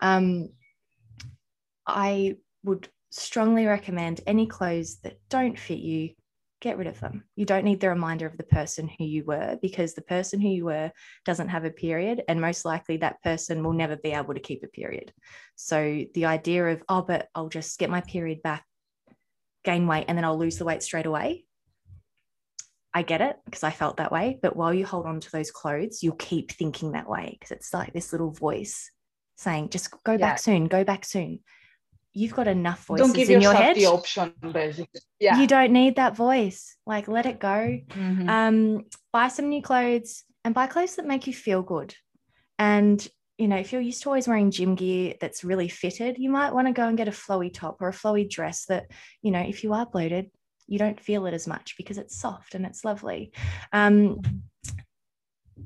Um, 0.00 0.50
I 1.86 2.36
would 2.64 2.88
strongly 3.10 3.66
recommend 3.66 4.20
any 4.26 4.46
clothes 4.46 4.98
that 5.00 5.18
don't 5.28 5.58
fit 5.58 5.78
you, 5.78 6.10
get 6.62 6.78
rid 6.78 6.86
of 6.86 6.98
them. 7.00 7.24
You 7.36 7.44
don't 7.44 7.64
need 7.64 7.80
the 7.80 7.90
reminder 7.90 8.24
of 8.24 8.38
the 8.38 8.44
person 8.44 8.88
who 8.88 9.04
you 9.04 9.24
were 9.24 9.58
because 9.60 9.92
the 9.92 10.02
person 10.02 10.40
who 10.40 10.48
you 10.48 10.64
were 10.64 10.92
doesn't 11.26 11.48
have 11.48 11.64
a 11.64 11.70
period, 11.70 12.22
and 12.28 12.40
most 12.40 12.64
likely 12.64 12.98
that 12.98 13.20
person 13.22 13.62
will 13.62 13.72
never 13.74 13.96
be 13.96 14.12
able 14.12 14.32
to 14.32 14.40
keep 14.40 14.62
a 14.62 14.68
period. 14.68 15.12
So 15.56 16.04
the 16.14 16.24
idea 16.26 16.68
of, 16.68 16.82
oh, 16.88 17.02
but 17.02 17.28
I'll 17.34 17.48
just 17.48 17.78
get 17.78 17.90
my 17.90 18.00
period 18.00 18.42
back, 18.42 18.64
gain 19.64 19.86
weight, 19.86 20.06
and 20.08 20.16
then 20.16 20.24
I'll 20.24 20.38
lose 20.38 20.56
the 20.56 20.64
weight 20.64 20.82
straight 20.82 21.06
away. 21.06 21.44
I 22.94 23.02
get 23.02 23.20
it 23.20 23.36
because 23.44 23.64
I 23.64 23.70
felt 23.70 23.96
that 23.96 24.12
way. 24.12 24.38
But 24.40 24.54
while 24.54 24.72
you 24.72 24.86
hold 24.86 25.06
on 25.06 25.18
to 25.20 25.32
those 25.32 25.50
clothes, 25.50 26.02
you'll 26.02 26.14
keep 26.14 26.52
thinking 26.52 26.92
that 26.92 27.08
way 27.08 27.36
because 27.38 27.50
it's 27.50 27.74
like 27.74 27.92
this 27.92 28.12
little 28.12 28.30
voice 28.30 28.90
saying, 29.36 29.70
just 29.70 29.90
go 30.04 30.12
Yeah. 30.12 30.18
back 30.18 30.38
soon, 30.38 30.66
go 30.66 30.84
back 30.84 31.04
soon. 31.04 31.40
You've 32.14 32.34
got 32.34 32.48
enough 32.48 32.84
voices 32.86 33.06
Don't 33.06 33.16
give 33.16 33.28
in 33.30 33.40
your 33.40 33.52
yourself 33.52 33.64
head. 33.64 33.76
the 33.76 33.86
option, 33.86 34.34
basically. 34.52 35.00
Yeah. 35.18 35.40
You 35.40 35.46
don't 35.46 35.72
need 35.72 35.96
that 35.96 36.14
voice. 36.16 36.76
Like, 36.86 37.08
let 37.08 37.26
it 37.26 37.38
go. 37.38 37.78
Mhm. 37.88 38.28
Um, 38.28 38.84
buy 39.12 39.28
some 39.28 39.48
new 39.48 39.62
clothes 39.62 40.24
and 40.44 40.54
buy 40.54 40.66
clothes 40.66 40.96
that 40.96 41.06
make 41.06 41.26
you 41.26 41.32
feel 41.32 41.62
good. 41.62 41.94
And 42.58 43.06
you 43.38 43.48
know, 43.48 43.56
if 43.56 43.72
you're 43.72 43.80
used 43.80 44.02
to 44.02 44.08
always 44.08 44.28
wearing 44.28 44.50
gym 44.52 44.76
gear 44.76 45.14
that's 45.20 45.42
really 45.42 45.68
fitted, 45.68 46.16
you 46.18 46.30
might 46.30 46.52
want 46.52 46.68
to 46.68 46.72
go 46.72 46.86
and 46.86 46.96
get 46.96 47.08
a 47.08 47.12
flowy 47.12 47.52
top 47.52 47.80
or 47.80 47.88
a 47.88 47.92
flowy 47.92 48.28
dress 48.28 48.66
that, 48.66 48.84
you 49.20 49.32
know, 49.32 49.40
if 49.40 49.64
you 49.64 49.72
are 49.72 49.86
bloated, 49.86 50.30
you 50.68 50.78
don't 50.78 51.00
feel 51.00 51.26
it 51.26 51.34
as 51.34 51.48
much 51.48 51.74
because 51.76 51.98
it's 51.98 52.16
soft 52.16 52.54
and 52.54 52.64
it's 52.64 52.84
lovely. 52.84 53.32
Um, 53.72 54.20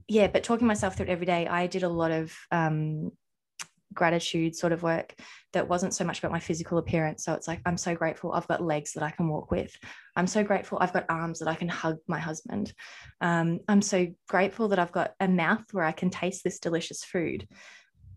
yeah, 0.08 0.28
but 0.28 0.42
talking 0.44 0.66
myself 0.66 0.96
through 0.96 1.06
it 1.06 1.12
every 1.12 1.26
day, 1.26 1.46
I 1.46 1.66
did 1.66 1.82
a 1.82 1.88
lot 1.88 2.12
of 2.12 2.32
um, 2.50 3.10
gratitude 3.94 4.54
sort 4.54 4.72
of 4.72 4.82
work 4.82 5.14
that 5.52 5.68
wasn't 5.68 5.94
so 5.94 6.04
much 6.04 6.18
about 6.18 6.32
my 6.32 6.38
physical 6.38 6.78
appearance. 6.78 7.24
So 7.24 7.32
it's 7.32 7.48
like, 7.48 7.60
I'm 7.64 7.76
so 7.76 7.94
grateful 7.94 8.32
I've 8.32 8.48
got 8.48 8.62
legs 8.62 8.92
that 8.92 9.02
I 9.02 9.10
can 9.10 9.28
walk 9.28 9.50
with. 9.50 9.74
I'm 10.16 10.26
so 10.26 10.44
grateful 10.44 10.78
I've 10.80 10.92
got 10.92 11.06
arms 11.08 11.38
that 11.38 11.48
I 11.48 11.54
can 11.54 11.68
hug 11.68 11.96
my 12.06 12.18
husband. 12.18 12.72
Um, 13.20 13.60
I'm 13.68 13.82
so 13.82 14.08
grateful 14.28 14.68
that 14.68 14.78
I've 14.78 14.92
got 14.92 15.14
a 15.20 15.28
mouth 15.28 15.64
where 15.72 15.84
I 15.84 15.92
can 15.92 16.10
taste 16.10 16.44
this 16.44 16.58
delicious 16.58 17.04
food. 17.04 17.48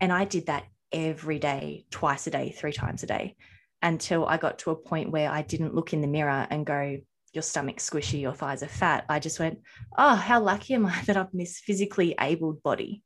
And 0.02 0.12
I 0.12 0.26
did 0.26 0.48
that 0.48 0.66
every 0.92 1.40
day, 1.40 1.86
twice 1.92 2.28
a 2.28 2.32
day, 2.32 2.52
three 2.52 2.74
times 2.74 3.04
a 3.04 3.08
day, 3.08 3.36
until 3.82 4.26
I 4.26 4.38
got 4.38 4.60
to 4.60 4.72
a 4.72 4.76
point 4.76 5.12
where 5.12 5.30
I 5.30 5.42
didn't 5.42 5.76
look 5.76 5.94
in 5.94 6.02
the 6.02 6.08
mirror 6.08 6.48
and 6.50 6.66
go, 6.66 6.98
your 7.34 7.42
stomach's 7.44 7.88
squishy, 7.90 8.22
your 8.22 8.34
thighs 8.34 8.64
are 8.64 8.68
fat. 8.68 9.06
I 9.08 9.20
just 9.20 9.40
went, 9.40 9.60
oh, 9.98 10.16
how 10.16 10.42
lucky 10.42 10.74
am 10.74 10.86
I 10.86 11.02
that 11.06 11.18
I'm 11.18 11.28
this 11.34 11.60
physically 11.60 12.16
abled 12.20 12.64
body? 12.64 13.04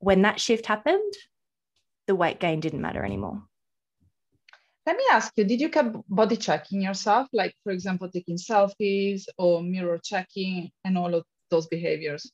When 0.00 0.22
that 0.22 0.40
shift 0.40 0.66
happened, 0.66 1.12
the 2.06 2.14
weight 2.14 2.40
gain 2.40 2.60
didn't 2.60 2.80
matter 2.80 3.04
anymore. 3.04 3.42
Let 4.86 4.96
me 4.96 5.04
ask 5.12 5.32
you, 5.36 5.44
did 5.44 5.60
you 5.60 5.68
keep 5.68 5.92
body 6.08 6.36
checking 6.36 6.82
yourself? 6.82 7.28
Like, 7.32 7.54
for 7.62 7.70
example, 7.70 8.10
taking 8.10 8.36
selfies 8.36 9.24
or 9.38 9.62
mirror 9.62 10.00
checking 10.02 10.70
and 10.84 10.98
all 10.98 11.14
of 11.14 11.24
those 11.50 11.66
behaviors? 11.68 12.32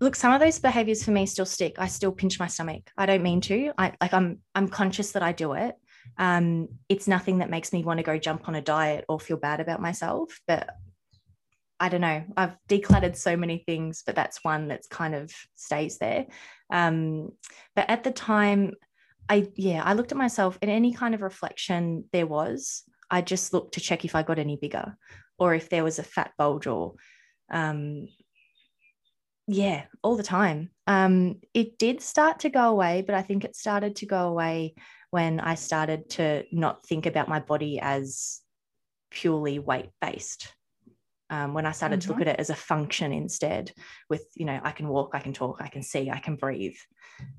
look 0.00 0.16
some 0.16 0.32
of 0.32 0.40
those 0.40 0.58
behaviors 0.58 1.04
for 1.04 1.10
me 1.12 1.26
still 1.26 1.46
stick 1.46 1.76
i 1.78 1.86
still 1.86 2.12
pinch 2.12 2.38
my 2.38 2.46
stomach 2.46 2.90
i 2.96 3.06
don't 3.06 3.22
mean 3.22 3.40
to 3.40 3.72
i 3.78 3.92
like 4.00 4.12
i'm 4.12 4.38
i'm 4.54 4.68
conscious 4.68 5.12
that 5.12 5.22
i 5.22 5.32
do 5.32 5.52
it 5.52 5.74
um 6.18 6.68
it's 6.88 7.06
nothing 7.06 7.38
that 7.38 7.50
makes 7.50 7.72
me 7.72 7.82
want 7.84 7.98
to 7.98 8.04
go 8.04 8.18
jump 8.18 8.48
on 8.48 8.54
a 8.54 8.60
diet 8.60 9.04
or 9.08 9.20
feel 9.20 9.36
bad 9.36 9.60
about 9.60 9.80
myself 9.80 10.40
but 10.46 10.68
i 11.80 11.88
don't 11.88 12.00
know 12.00 12.22
i've 12.36 12.56
decluttered 12.68 13.16
so 13.16 13.36
many 13.36 13.62
things 13.66 14.02
but 14.06 14.14
that's 14.14 14.44
one 14.44 14.68
that's 14.68 14.86
kind 14.86 15.14
of 15.14 15.32
stays 15.54 15.98
there 15.98 16.26
um 16.72 17.30
but 17.74 17.88
at 17.90 18.04
the 18.04 18.10
time 18.10 18.72
I 19.28 19.48
yeah, 19.56 19.82
I 19.82 19.94
looked 19.94 20.12
at 20.12 20.18
myself 20.18 20.58
and 20.60 20.70
any 20.70 20.92
kind 20.92 21.14
of 21.14 21.22
reflection 21.22 22.04
there 22.12 22.26
was, 22.26 22.82
I 23.10 23.22
just 23.22 23.52
looked 23.52 23.74
to 23.74 23.80
check 23.80 24.04
if 24.04 24.14
I 24.14 24.22
got 24.22 24.38
any 24.38 24.56
bigger 24.56 24.96
or 25.38 25.54
if 25.54 25.68
there 25.68 25.84
was 25.84 25.98
a 25.98 26.02
fat 26.02 26.32
bulge 26.36 26.66
or 26.66 26.94
um 27.50 28.08
yeah, 29.46 29.84
all 30.02 30.16
the 30.16 30.22
time. 30.22 30.70
Um 30.86 31.40
it 31.54 31.78
did 31.78 32.00
start 32.00 32.40
to 32.40 32.50
go 32.50 32.68
away, 32.70 33.02
but 33.02 33.14
I 33.14 33.22
think 33.22 33.44
it 33.44 33.56
started 33.56 33.96
to 33.96 34.06
go 34.06 34.28
away 34.28 34.74
when 35.10 35.40
I 35.40 35.54
started 35.54 36.10
to 36.10 36.44
not 36.52 36.84
think 36.84 37.06
about 37.06 37.28
my 37.28 37.40
body 37.40 37.78
as 37.80 38.40
purely 39.10 39.58
weight 39.58 39.90
based. 40.00 40.52
Um, 41.30 41.54
when 41.54 41.64
I 41.64 41.72
started 41.72 42.00
mm-hmm. 42.00 42.08
to 42.08 42.08
look 42.12 42.20
mm-hmm. 42.20 42.28
at 42.28 42.34
it 42.34 42.40
as 42.40 42.50
a 42.50 42.54
function 42.54 43.12
instead, 43.12 43.72
with, 44.10 44.26
you 44.34 44.44
know, 44.44 44.60
I 44.62 44.72
can 44.72 44.88
walk, 44.88 45.12
I 45.14 45.20
can 45.20 45.32
talk, 45.32 45.60
I 45.60 45.68
can 45.68 45.82
see, 45.82 46.10
I 46.10 46.18
can 46.18 46.36
breathe. 46.36 46.76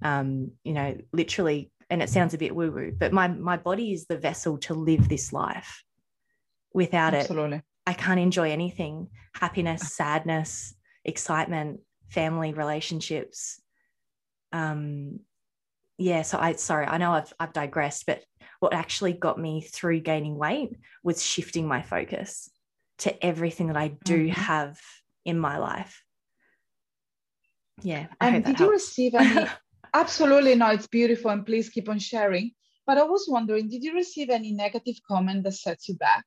Um, 0.02 0.52
you 0.64 0.74
know, 0.74 0.98
literally 1.14 1.72
and 1.90 2.02
it 2.02 2.10
sounds 2.10 2.34
a 2.34 2.38
bit 2.38 2.56
woo 2.56 2.72
woo, 2.72 2.94
but 2.98 3.14
my 3.14 3.28
my 3.28 3.58
body 3.58 3.94
is 3.94 4.06
the 4.06 4.18
vessel 4.18 4.58
to 4.60 4.74
live 4.74 5.08
this 5.08 5.32
life. 5.32 5.84
Without 6.74 7.14
Absolutely. 7.14 7.58
it, 7.58 7.64
I 7.86 7.94
can't 7.94 8.20
enjoy 8.20 8.52
anything. 8.52 9.08
Happiness, 9.34 9.94
sadness, 9.94 10.74
excitement, 11.04 11.82
family 12.10 12.54
relationships. 12.54 13.62
Um, 14.52 15.20
yeah. 15.98 16.24
So 16.24 16.38
I 16.40 16.54
sorry, 16.54 16.86
I 16.88 16.98
know 16.98 17.12
I've 17.12 17.34
I've 17.40 17.54
digressed, 17.54 18.06
but 18.08 18.24
what 18.60 18.74
actually 18.74 19.14
got 19.14 19.40
me 19.40 19.62
through 19.62 20.00
gaining 20.02 20.38
weight 20.38 20.76
was 21.04 21.24
shifting 21.24 21.68
my 21.68 21.82
focus 21.82 22.50
to 23.00 23.26
everything 23.26 23.68
that 23.68 23.78
I 23.78 23.90
do 24.04 24.28
mm-hmm. 24.28 24.42
have 24.42 24.80
in 25.26 25.40
my 25.40 25.58
life. 25.58 26.04
Yeah. 27.82 28.08
I 28.22 28.30
and 28.30 28.46
did 28.46 28.60
you 28.60 28.72
receive 28.72 29.16
any 29.16 29.48
Absolutely. 29.94 30.56
No, 30.56 30.72
it's 30.72 30.88
beautiful. 30.88 31.32
And 31.32 31.46
please 31.46 31.70
keep 31.70 31.88
on 31.88 32.00
sharing. 32.00 32.52
But 32.86 32.98
I 32.98 33.04
was 33.04 33.28
wondering, 33.30 33.70
did 33.70 33.84
you 33.84 33.94
receive 33.94 34.30
any 34.30 34.52
negative 34.52 34.96
comment 35.08 35.44
that 35.44 35.54
sets 35.54 35.88
you 35.88 35.96
back? 35.96 36.26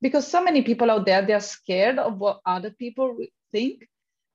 Because 0.00 0.26
so 0.26 0.42
many 0.42 0.62
people 0.62 0.90
out 0.90 1.04
there, 1.04 1.22
they're 1.22 1.40
scared 1.40 1.98
of 1.98 2.18
what 2.18 2.40
other 2.46 2.70
people 2.70 3.16
think. 3.52 3.88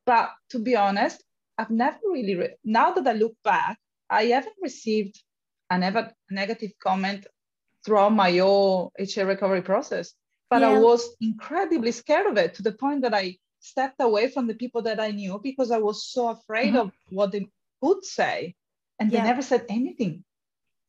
But 0.05 0.31
to 0.49 0.59
be 0.59 0.75
honest, 0.75 1.23
I've 1.57 1.69
never 1.69 1.97
really, 2.03 2.35
re- 2.35 2.55
now 2.63 2.91
that 2.91 3.07
I 3.07 3.13
look 3.13 3.35
back, 3.43 3.77
I 4.09 4.23
haven't 4.25 4.55
received 4.61 5.21
a 5.69 5.77
never 5.77 6.11
negative 6.29 6.71
comment 6.83 7.25
throughout 7.85 8.13
my 8.13 8.37
whole 8.37 8.91
HA 8.99 9.23
recovery 9.23 9.61
process. 9.61 10.13
But 10.51 10.61
yeah. 10.61 10.69
I 10.69 10.77
was 10.77 11.15
incredibly 11.19 11.91
scared 11.91 12.27
of 12.27 12.37
it 12.37 12.53
to 12.55 12.61
the 12.61 12.73
point 12.73 13.01
that 13.01 13.15
I 13.15 13.37
stepped 13.61 13.99
away 14.01 14.29
from 14.29 14.45
the 14.45 14.53
people 14.53 14.83
that 14.83 14.99
I 14.99 15.09
knew 15.09 15.39
because 15.41 15.71
I 15.71 15.79
was 15.79 16.05
so 16.05 16.29
afraid 16.29 16.73
mm-hmm. 16.73 16.89
of 16.89 16.91
what 17.09 17.31
they 17.31 17.47
would 17.81 18.05
say 18.05 18.55
and 19.01 19.11
yeah. 19.11 19.21
they 19.21 19.27
never 19.27 19.41
said 19.41 19.65
anything 19.67 20.23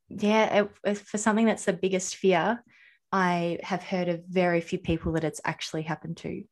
yeah 0.09 0.67
it, 0.85 0.99
for 0.99 1.19
something 1.19 1.47
that's 1.47 1.65
the 1.65 1.73
biggest 1.73 2.17
fear 2.17 2.63
i 3.11 3.59
have 3.63 3.83
heard 3.83 4.09
of 4.09 4.25
very 4.27 4.61
few 4.61 4.79
people 4.79 5.13
that 5.13 5.25
it's 5.25 5.41
actually 5.45 5.83
happened 5.83 6.17
to 6.17 6.45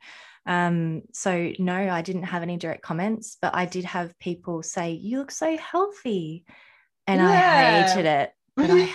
um, 0.47 1.03
so 1.13 1.53
no 1.59 1.75
i 1.75 2.01
didn't 2.01 2.23
have 2.23 2.43
any 2.43 2.57
direct 2.57 2.83
comments 2.83 3.37
but 3.43 3.55
i 3.55 3.67
did 3.67 3.85
have 3.85 4.19
people 4.19 4.63
say 4.63 4.93
you 4.93 5.19
look 5.19 5.31
so 5.31 5.57
healthy 5.59 6.45
and 7.07 7.21
yeah. 7.21 7.29
i 7.29 7.83
hated 7.83 8.07
it 8.07 8.33
I... 8.69 8.93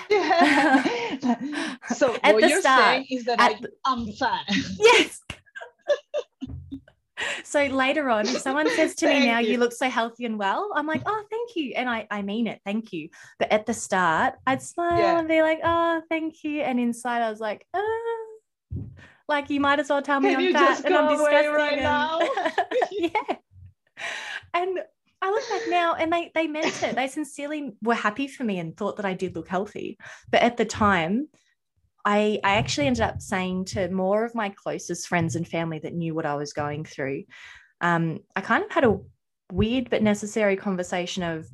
so 1.95 2.15
at 2.23 2.34
what 2.34 2.41
the 2.41 2.49
you're 2.49 2.62
start, 2.62 2.80
saying 2.80 3.06
is 3.10 3.25
that 3.25 3.39
I, 3.39 3.60
am 3.86 4.12
fat 4.13 4.45
yes 4.80 5.21
so 7.43 7.65
later 7.65 8.10
on, 8.10 8.28
if 8.28 8.39
someone 8.39 8.69
says 8.69 8.95
to 8.95 9.08
me 9.08 9.25
now, 9.25 9.39
you. 9.39 9.54
you. 9.54 9.58
look 9.58 9.71
so 9.71 9.89
healthy 9.89 10.25
and 10.25 10.38
well, 10.38 10.71
I'm 10.75 10.88
like, 10.88 11.01
oh, 11.06 11.23
thank 11.30 11.56
you. 11.56 11.73
And 11.75 11.89
I, 11.89 12.08
I 12.12 12.21
mean 12.21 12.47
it, 12.47 12.62
thank 12.65 12.91
you. 12.93 13.10
But 13.39 13.51
at 13.51 13.65
the 13.65 13.73
start, 13.73 14.36
I'd 14.45 14.62
smile 14.62 14.97
yeah. 14.97 15.19
and 15.19 15.28
be 15.28 15.41
like, 15.41 15.60
oh, 15.63 16.01
thank 16.10 16.43
you. 16.43 16.62
And 16.62 16.80
inside, 16.80 17.21
I 17.21 17.30
was 17.30 17.39
like, 17.39 17.65
oh, 17.73 18.25
like 19.28 19.49
you 19.49 19.60
might 19.60 19.80
as 19.80 19.89
well 19.89 20.01
tell 20.01 20.19
me 20.19 20.36
Can 20.36 20.45
I'm 20.45 20.54
fat 20.54 20.86
and 20.86 20.95
I'm 20.95 21.10
disgusting. 21.10 21.51
Right 21.51 21.80
and... 21.80 22.30
yeah. 22.91 23.36
And 24.54 24.80
look 25.36 25.50
back 25.50 25.69
now 25.69 25.93
and 25.95 26.12
they 26.12 26.32
they 26.34 26.48
meant 26.48 26.82
it. 26.84 26.95
They 26.95 27.08
sincerely 27.08 27.74
were 27.82 27.95
happy 27.95 28.28
for 28.28 28.43
me 28.43 28.60
and 28.60 28.76
thought 28.76 28.98
that 28.98 29.06
I 29.06 29.13
did 29.13 29.36
look 29.36 29.48
healthy. 29.48 29.98
But 30.32 30.41
at 30.41 30.58
the 30.58 30.65
time, 30.65 31.28
I, 32.06 32.39
I 32.43 32.56
actually 32.56 32.88
ended 32.88 33.02
up 33.02 33.21
saying 33.21 33.65
to 33.65 33.89
more 33.89 34.26
of 34.26 34.36
my 34.36 34.50
closest 34.50 35.08
friends 35.08 35.36
and 35.36 35.48
family 35.48 35.80
that 35.80 35.93
knew 35.93 36.13
what 36.13 36.26
I 36.26 36.36
was 36.36 36.54
going 36.54 36.86
through, 36.86 37.24
um, 37.82 38.19
I 38.36 38.41
kind 38.41 38.63
of 38.63 38.71
had 38.71 38.84
a 38.84 39.00
weird 39.52 39.89
but 39.89 40.04
necessary 40.04 40.56
conversation 40.56 41.24
of 41.24 41.48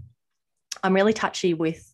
I'm 0.84 0.94
really 0.94 1.14
touchy 1.14 1.54
with 1.54 1.94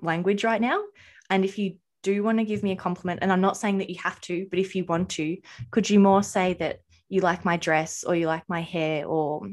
language 0.00 0.44
right 0.44 0.60
now. 0.60 0.82
And 1.30 1.44
if 1.44 1.58
you 1.58 1.76
do 2.02 2.22
want 2.22 2.38
to 2.38 2.44
give 2.44 2.62
me 2.62 2.72
a 2.72 2.76
compliment, 2.76 3.20
and 3.22 3.32
I'm 3.32 3.40
not 3.40 3.56
saying 3.56 3.78
that 3.78 3.90
you 3.90 3.96
have 4.02 4.20
to, 4.22 4.46
but 4.50 4.58
if 4.58 4.74
you 4.74 4.84
want 4.84 5.10
to, 5.10 5.36
could 5.70 5.90
you 5.90 6.00
more 6.00 6.22
say 6.22 6.54
that 6.54 6.80
you 7.08 7.20
like 7.20 7.44
my 7.44 7.56
dress 7.56 8.04
or 8.04 8.14
you 8.14 8.26
like 8.26 8.44
my 8.48 8.60
hair 8.60 9.06
or 9.06 9.48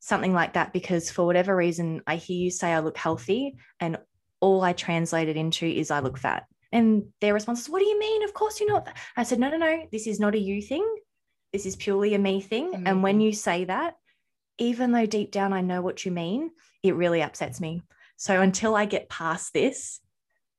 something 0.00 0.32
like 0.32 0.54
that? 0.54 0.72
Because 0.72 1.10
for 1.10 1.24
whatever 1.24 1.54
reason, 1.54 2.02
I 2.06 2.16
hear 2.16 2.36
you 2.36 2.50
say 2.50 2.72
I 2.72 2.80
look 2.80 2.96
healthy, 2.96 3.56
and 3.78 3.98
all 4.40 4.62
I 4.62 4.72
translated 4.72 5.36
into 5.36 5.66
is 5.66 5.90
I 5.90 6.00
look 6.00 6.18
fat. 6.18 6.46
And 6.72 7.04
their 7.20 7.34
response 7.34 7.62
is, 7.62 7.68
What 7.68 7.80
do 7.80 7.86
you 7.86 7.98
mean? 7.98 8.24
Of 8.24 8.34
course 8.34 8.60
you're 8.60 8.68
not. 8.68 8.88
I 9.16 9.22
said, 9.22 9.38
No, 9.38 9.50
no, 9.50 9.56
no. 9.56 9.86
This 9.92 10.06
is 10.06 10.20
not 10.20 10.34
a 10.34 10.38
you 10.38 10.62
thing. 10.62 10.86
This 11.52 11.66
is 11.66 11.76
purely 11.76 12.14
a 12.14 12.18
me 12.18 12.40
thing. 12.40 12.68
Amazing. 12.68 12.86
And 12.86 13.02
when 13.02 13.20
you 13.20 13.32
say 13.32 13.64
that, 13.64 13.96
even 14.58 14.92
though 14.92 15.06
deep 15.06 15.30
down 15.30 15.52
I 15.52 15.62
know 15.62 15.82
what 15.82 16.04
you 16.04 16.12
mean, 16.12 16.50
it 16.82 16.94
really 16.94 17.22
upsets 17.22 17.60
me. 17.60 17.82
So 18.16 18.40
until 18.40 18.76
I 18.76 18.84
get 18.84 19.08
past 19.08 19.52
this, 19.52 20.00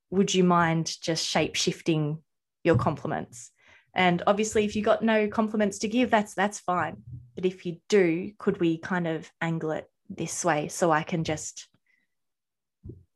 would 0.10 0.34
you 0.34 0.44
mind 0.44 0.98
just 1.02 1.26
shape 1.26 1.56
shifting 1.56 2.20
your 2.64 2.76
compliments? 2.76 3.51
And 3.94 4.24
obviously, 4.26 4.66
if 4.66 4.76
you 4.76 4.84
got 4.84 5.04
no 5.04 5.28
compliments 5.28 5.80
to 5.80 5.88
give, 5.88 6.10
that's 6.10 6.34
that's 6.34 6.60
fine. 6.60 7.04
But 7.36 7.46
if 7.46 7.66
you 7.66 7.78
do, 7.90 8.32
could 8.38 8.60
we 8.60 8.78
kind 8.78 9.08
of 9.08 9.30
angle 9.42 9.72
it 9.72 9.90
this 10.10 10.46
way 10.46 10.68
so 10.68 10.92
I 10.92 11.04
can 11.04 11.24
just, 11.24 11.68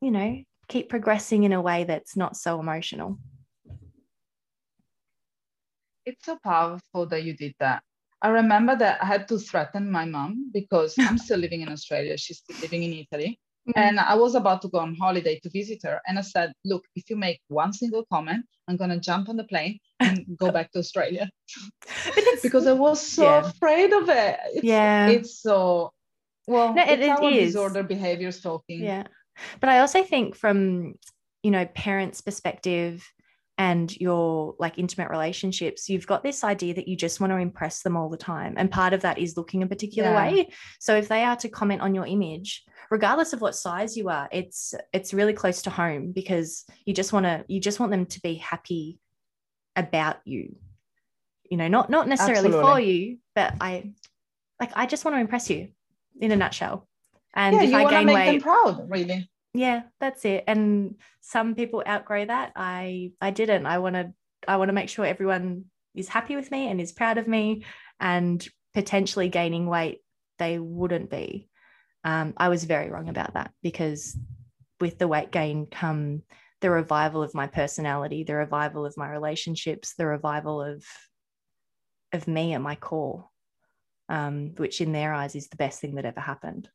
you 0.00 0.10
know, 0.10 0.42
keep 0.68 0.88
progressing 0.88 1.44
in 1.44 1.52
a 1.52 1.60
way 1.60 1.84
that's 1.84 2.16
not 2.16 2.36
so 2.36 2.60
emotional. 2.60 3.18
It's 6.04 6.24
so 6.24 6.38
powerful 6.42 7.06
that 7.06 7.24
you 7.24 7.36
did 7.36 7.54
that. 7.58 7.82
I 8.22 8.28
remember 8.28 8.76
that 8.76 9.02
I 9.02 9.06
had 9.06 9.28
to 9.28 9.38
threaten 9.38 9.90
my 9.90 10.04
mom 10.04 10.50
because 10.52 10.94
I'm 10.98 11.18
still 11.18 11.38
living 11.38 11.60
in 11.60 11.68
Australia. 11.68 12.16
She's 12.16 12.38
still 12.38 12.56
living 12.60 12.82
in 12.82 12.92
Italy. 12.92 13.38
Mm-hmm. 13.68 13.78
And 13.78 14.00
I 14.00 14.14
was 14.14 14.34
about 14.34 14.62
to 14.62 14.68
go 14.68 14.78
on 14.78 14.94
holiday 14.94 15.40
to 15.40 15.50
visit 15.50 15.80
her. 15.82 16.00
And 16.06 16.18
I 16.18 16.22
said, 16.22 16.52
Look, 16.64 16.84
if 16.94 17.10
you 17.10 17.16
make 17.16 17.40
one 17.48 17.72
single 17.72 18.04
comment, 18.12 18.44
I'm 18.68 18.76
going 18.76 18.90
to 18.90 19.00
jump 19.00 19.28
on 19.28 19.36
the 19.36 19.44
plane 19.44 19.78
and 20.00 20.24
go 20.38 20.52
back 20.52 20.70
to 20.72 20.78
Australia. 20.78 21.28
because 22.42 22.66
I 22.66 22.72
was 22.72 23.04
so 23.04 23.24
yeah. 23.24 23.46
afraid 23.46 23.92
of 23.92 24.08
it. 24.08 24.38
It's, 24.54 24.64
yeah. 24.64 25.08
It's 25.08 25.40
so, 25.40 25.92
well, 26.46 26.74
no, 26.74 26.82
it, 26.82 27.00
it's 27.00 27.20
it 27.20 27.32
is. 27.32 27.52
disorder 27.52 27.82
behaviors 27.82 28.40
talking. 28.40 28.82
Yeah. 28.82 29.04
But 29.60 29.68
I 29.68 29.80
also 29.80 30.04
think 30.04 30.36
from, 30.36 30.94
you 31.42 31.50
know, 31.50 31.66
parents' 31.66 32.20
perspective 32.20 33.04
and 33.58 33.98
your 33.98 34.54
like 34.58 34.78
intimate 34.78 35.10
relationships, 35.10 35.88
you've 35.88 36.06
got 36.06 36.22
this 36.22 36.44
idea 36.44 36.74
that 36.74 36.88
you 36.88 36.96
just 36.96 37.20
want 37.20 37.32
to 37.32 37.38
impress 37.38 37.82
them 37.82 37.96
all 37.96 38.10
the 38.10 38.16
time. 38.16 38.54
And 38.56 38.70
part 38.70 38.92
of 38.92 39.00
that 39.02 39.18
is 39.18 39.36
looking 39.36 39.62
a 39.62 39.66
particular 39.66 40.10
yeah. 40.10 40.30
way. 40.30 40.50
So 40.78 40.94
if 40.94 41.08
they 41.08 41.24
are 41.24 41.36
to 41.36 41.48
comment 41.48 41.80
on 41.80 41.94
your 41.94 42.06
image, 42.06 42.64
regardless 42.90 43.32
of 43.32 43.40
what 43.40 43.54
size 43.54 43.96
you 43.96 44.10
are, 44.10 44.28
it's 44.30 44.74
it's 44.92 45.14
really 45.14 45.32
close 45.32 45.62
to 45.62 45.70
home 45.70 46.12
because 46.12 46.64
you 46.84 46.92
just 46.92 47.12
want 47.12 47.24
to 47.24 47.44
you 47.48 47.60
just 47.60 47.80
want 47.80 47.92
them 47.92 48.06
to 48.06 48.20
be 48.20 48.34
happy 48.34 48.98
about 49.74 50.18
you. 50.24 50.56
You 51.50 51.56
know, 51.56 51.68
not 51.68 51.88
not 51.88 52.08
necessarily 52.08 52.48
Absolutely. 52.48 52.72
for 52.72 52.80
you, 52.80 53.18
but 53.34 53.54
I 53.60 53.92
like 54.60 54.72
I 54.74 54.84
just 54.86 55.04
want 55.04 55.16
to 55.16 55.20
impress 55.20 55.48
you 55.48 55.68
in 56.20 56.30
a 56.30 56.36
nutshell. 56.36 56.88
And 57.34 57.56
yeah, 57.56 57.62
if 57.62 57.74
I 57.74 57.90
gain 57.90 58.06
weight, 58.06 58.42
proud, 58.42 58.90
really. 58.90 59.30
Yeah, 59.56 59.82
that's 60.00 60.24
it. 60.26 60.44
And 60.46 60.96
some 61.20 61.54
people 61.54 61.82
outgrow 61.86 62.26
that. 62.26 62.52
I 62.56 63.12
I 63.20 63.30
didn't. 63.30 63.64
I 63.66 63.78
want 63.78 63.94
to 63.96 64.12
I 64.46 64.58
want 64.58 64.68
to 64.68 64.74
make 64.74 64.90
sure 64.90 65.04
everyone 65.06 65.64
is 65.94 66.08
happy 66.08 66.36
with 66.36 66.50
me 66.50 66.68
and 66.68 66.78
is 66.80 66.92
proud 66.92 67.16
of 67.16 67.26
me, 67.26 67.64
and 67.98 68.46
potentially 68.74 69.28
gaining 69.30 69.66
weight 69.66 70.02
they 70.38 70.58
wouldn't 70.58 71.10
be. 71.10 71.48
Um, 72.04 72.34
I 72.36 72.50
was 72.50 72.64
very 72.64 72.90
wrong 72.90 73.08
about 73.08 73.34
that 73.34 73.50
because 73.62 74.16
with 74.78 74.98
the 74.98 75.08
weight 75.08 75.32
gain 75.32 75.66
come 75.66 76.22
the 76.60 76.70
revival 76.70 77.22
of 77.22 77.34
my 77.34 77.46
personality, 77.46 78.24
the 78.24 78.34
revival 78.34 78.84
of 78.84 78.96
my 78.98 79.10
relationships, 79.10 79.94
the 79.94 80.06
revival 80.06 80.62
of 80.62 80.84
of 82.12 82.28
me 82.28 82.52
at 82.52 82.60
my 82.60 82.74
core, 82.76 83.28
um, 84.10 84.52
which 84.58 84.82
in 84.82 84.92
their 84.92 85.14
eyes 85.14 85.34
is 85.34 85.48
the 85.48 85.56
best 85.56 85.80
thing 85.80 85.94
that 85.94 86.04
ever 86.04 86.20
happened. 86.20 86.68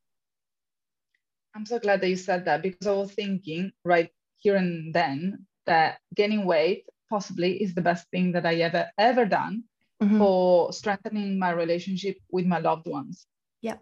I'm 1.55 1.65
so 1.65 1.79
glad 1.79 2.01
that 2.01 2.09
you 2.09 2.15
said 2.15 2.45
that 2.45 2.61
because 2.61 2.87
I 2.87 2.93
was 2.93 3.11
thinking 3.11 3.71
right 3.83 4.09
here 4.37 4.55
and 4.55 4.93
then 4.93 5.45
that 5.65 5.99
gaining 6.15 6.45
weight 6.45 6.85
possibly 7.09 7.61
is 7.61 7.75
the 7.75 7.81
best 7.81 8.07
thing 8.09 8.31
that 8.31 8.45
I 8.45 8.55
ever 8.55 8.89
ever 8.97 9.25
done 9.25 9.63
mm-hmm. 10.01 10.17
for 10.17 10.71
strengthening 10.73 11.37
my 11.37 11.51
relationship 11.51 12.17
with 12.31 12.45
my 12.45 12.59
loved 12.59 12.87
ones. 12.87 13.25
Yeah. 13.61 13.77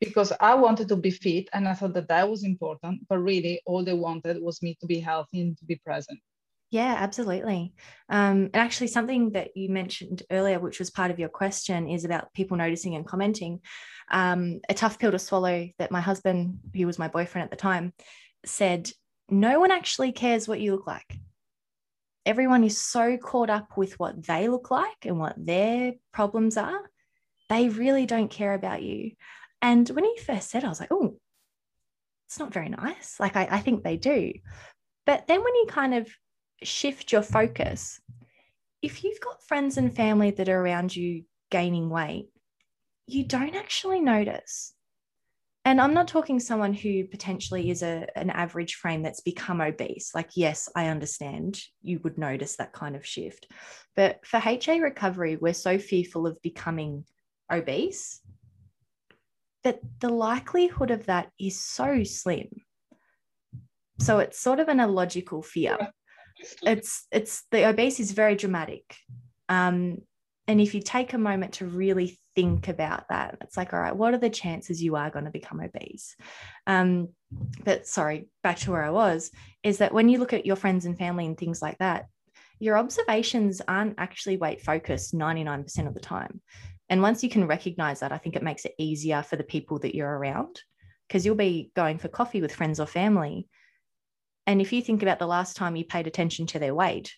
because 0.00 0.32
I 0.40 0.54
wanted 0.54 0.88
to 0.88 0.96
be 0.96 1.10
fit 1.10 1.48
and 1.52 1.68
I 1.68 1.74
thought 1.74 1.94
that 1.94 2.08
that 2.08 2.28
was 2.28 2.44
important, 2.44 3.06
but 3.08 3.18
really 3.18 3.60
all 3.66 3.84
they 3.84 3.94
wanted 3.94 4.40
was 4.40 4.62
me 4.62 4.76
to 4.80 4.86
be 4.86 5.00
healthy 5.00 5.40
and 5.40 5.58
to 5.58 5.64
be 5.64 5.76
present. 5.76 6.20
Yeah, 6.70 6.96
absolutely. 6.98 7.72
Um, 8.08 8.50
and 8.52 8.56
actually, 8.56 8.88
something 8.88 9.30
that 9.32 9.56
you 9.56 9.68
mentioned 9.68 10.24
earlier, 10.28 10.58
which 10.58 10.80
was 10.80 10.90
part 10.90 11.12
of 11.12 11.20
your 11.20 11.28
question, 11.28 11.88
is 11.88 12.04
about 12.04 12.32
people 12.34 12.56
noticing 12.56 12.96
and 12.96 13.06
commenting. 13.06 13.60
Um, 14.10 14.60
a 14.68 14.74
tough 14.74 14.98
pill 14.98 15.12
to 15.12 15.18
swallow 15.18 15.68
that 15.78 15.90
my 15.90 16.00
husband, 16.00 16.58
who 16.74 16.86
was 16.86 16.98
my 16.98 17.08
boyfriend 17.08 17.44
at 17.44 17.50
the 17.50 17.56
time, 17.56 17.92
said, 18.44 18.90
No 19.28 19.60
one 19.60 19.70
actually 19.70 20.12
cares 20.12 20.46
what 20.46 20.60
you 20.60 20.72
look 20.72 20.86
like. 20.86 21.18
Everyone 22.26 22.64
is 22.64 22.78
so 22.78 23.16
caught 23.18 23.50
up 23.50 23.76
with 23.76 23.98
what 23.98 24.26
they 24.26 24.48
look 24.48 24.70
like 24.70 25.04
and 25.04 25.18
what 25.18 25.34
their 25.36 25.92
problems 26.12 26.56
are. 26.56 26.80
They 27.50 27.68
really 27.68 28.06
don't 28.06 28.30
care 28.30 28.54
about 28.54 28.82
you. 28.82 29.12
And 29.60 29.88
when 29.90 30.04
he 30.04 30.18
first 30.18 30.50
said, 30.50 30.62
it, 30.62 30.66
I 30.66 30.70
was 30.70 30.80
like, 30.80 30.92
oh, 30.92 31.18
it's 32.26 32.38
not 32.38 32.52
very 32.52 32.68
nice. 32.68 33.16
Like, 33.20 33.36
I, 33.36 33.48
I 33.50 33.60
think 33.60 33.82
they 33.82 33.96
do. 33.96 34.32
But 35.06 35.26
then 35.26 35.42
when 35.42 35.54
you 35.54 35.66
kind 35.68 35.94
of 35.94 36.08
shift 36.62 37.12
your 37.12 37.22
focus, 37.22 38.00
if 38.82 39.04
you've 39.04 39.20
got 39.20 39.46
friends 39.46 39.76
and 39.76 39.94
family 39.94 40.30
that 40.32 40.48
are 40.48 40.60
around 40.60 40.94
you 40.94 41.24
gaining 41.50 41.90
weight, 41.90 42.28
you 43.06 43.24
don't 43.24 43.54
actually 43.54 44.00
notice. 44.00 44.72
And 45.66 45.80
I'm 45.80 45.94
not 45.94 46.08
talking 46.08 46.40
someone 46.40 46.74
who 46.74 47.04
potentially 47.06 47.70
is 47.70 47.82
a, 47.82 48.06
an 48.16 48.28
average 48.28 48.74
frame 48.74 49.02
that's 49.02 49.22
become 49.22 49.62
obese. 49.62 50.10
Like, 50.14 50.30
yes, 50.36 50.68
I 50.76 50.88
understand 50.88 51.58
you 51.80 52.00
would 52.04 52.18
notice 52.18 52.56
that 52.56 52.74
kind 52.74 52.94
of 52.94 53.06
shift. 53.06 53.50
But 53.96 54.26
for 54.26 54.42
HA 54.44 54.80
recovery, 54.80 55.36
we're 55.36 55.54
so 55.54 55.78
fearful 55.78 56.26
of 56.26 56.40
becoming 56.42 57.04
obese 57.50 58.20
that 59.62 59.80
the 60.00 60.10
likelihood 60.10 60.90
of 60.90 61.06
that 61.06 61.30
is 61.40 61.58
so 61.58 62.04
slim. 62.04 62.48
So 64.00 64.18
it's 64.18 64.38
sort 64.38 64.60
of 64.60 64.68
an 64.68 64.80
illogical 64.80 65.42
fear. 65.42 65.78
It's 66.62 67.06
it's 67.10 67.44
the 67.50 67.66
obese 67.68 68.00
is 68.00 68.12
very 68.12 68.34
dramatic. 68.34 68.96
Um, 69.48 69.98
and 70.46 70.60
if 70.60 70.74
you 70.74 70.82
take 70.82 71.14
a 71.14 71.18
moment 71.18 71.54
to 71.54 71.66
really 71.66 72.18
think 72.34 72.68
about 72.68 73.08
that, 73.08 73.38
it's 73.40 73.56
like, 73.56 73.72
all 73.72 73.80
right, 73.80 73.96
what 73.96 74.14
are 74.14 74.18
the 74.18 74.30
chances 74.30 74.82
you 74.82 74.96
are 74.96 75.10
going 75.10 75.24
to 75.24 75.30
become 75.30 75.60
obese? 75.60 76.16
Um, 76.66 77.08
but 77.64 77.86
sorry, 77.86 78.28
back 78.42 78.58
to 78.60 78.70
where 78.72 78.84
I 78.84 78.90
was, 78.90 79.30
is 79.62 79.78
that 79.78 79.94
when 79.94 80.08
you 80.08 80.18
look 80.18 80.32
at 80.32 80.46
your 80.46 80.56
friends 80.56 80.84
and 80.84 80.98
family 80.98 81.26
and 81.26 81.36
things 81.36 81.62
like 81.62 81.78
that, 81.78 82.06
your 82.58 82.78
observations 82.78 83.60
aren't 83.66 83.94
actually 83.98 84.36
weight 84.36 84.62
focused 84.62 85.14
99% 85.14 85.86
of 85.86 85.94
the 85.94 86.00
time. 86.00 86.40
And 86.88 87.02
once 87.02 87.22
you 87.22 87.30
can 87.30 87.46
recognize 87.46 88.00
that, 88.00 88.12
I 88.12 88.18
think 88.18 88.36
it 88.36 88.42
makes 88.42 88.64
it 88.64 88.74
easier 88.78 89.22
for 89.22 89.36
the 89.36 89.44
people 89.44 89.78
that 89.80 89.94
you're 89.94 90.18
around 90.18 90.60
because 91.08 91.24
you'll 91.24 91.34
be 91.34 91.70
going 91.74 91.98
for 91.98 92.08
coffee 92.08 92.40
with 92.40 92.54
friends 92.54 92.80
or 92.80 92.86
family. 92.86 93.48
And 94.46 94.60
if 94.60 94.72
you 94.72 94.82
think 94.82 95.02
about 95.02 95.18
the 95.18 95.26
last 95.26 95.56
time 95.56 95.76
you 95.76 95.84
paid 95.84 96.06
attention 96.06 96.46
to 96.48 96.58
their 96.58 96.74
weight, 96.74 97.14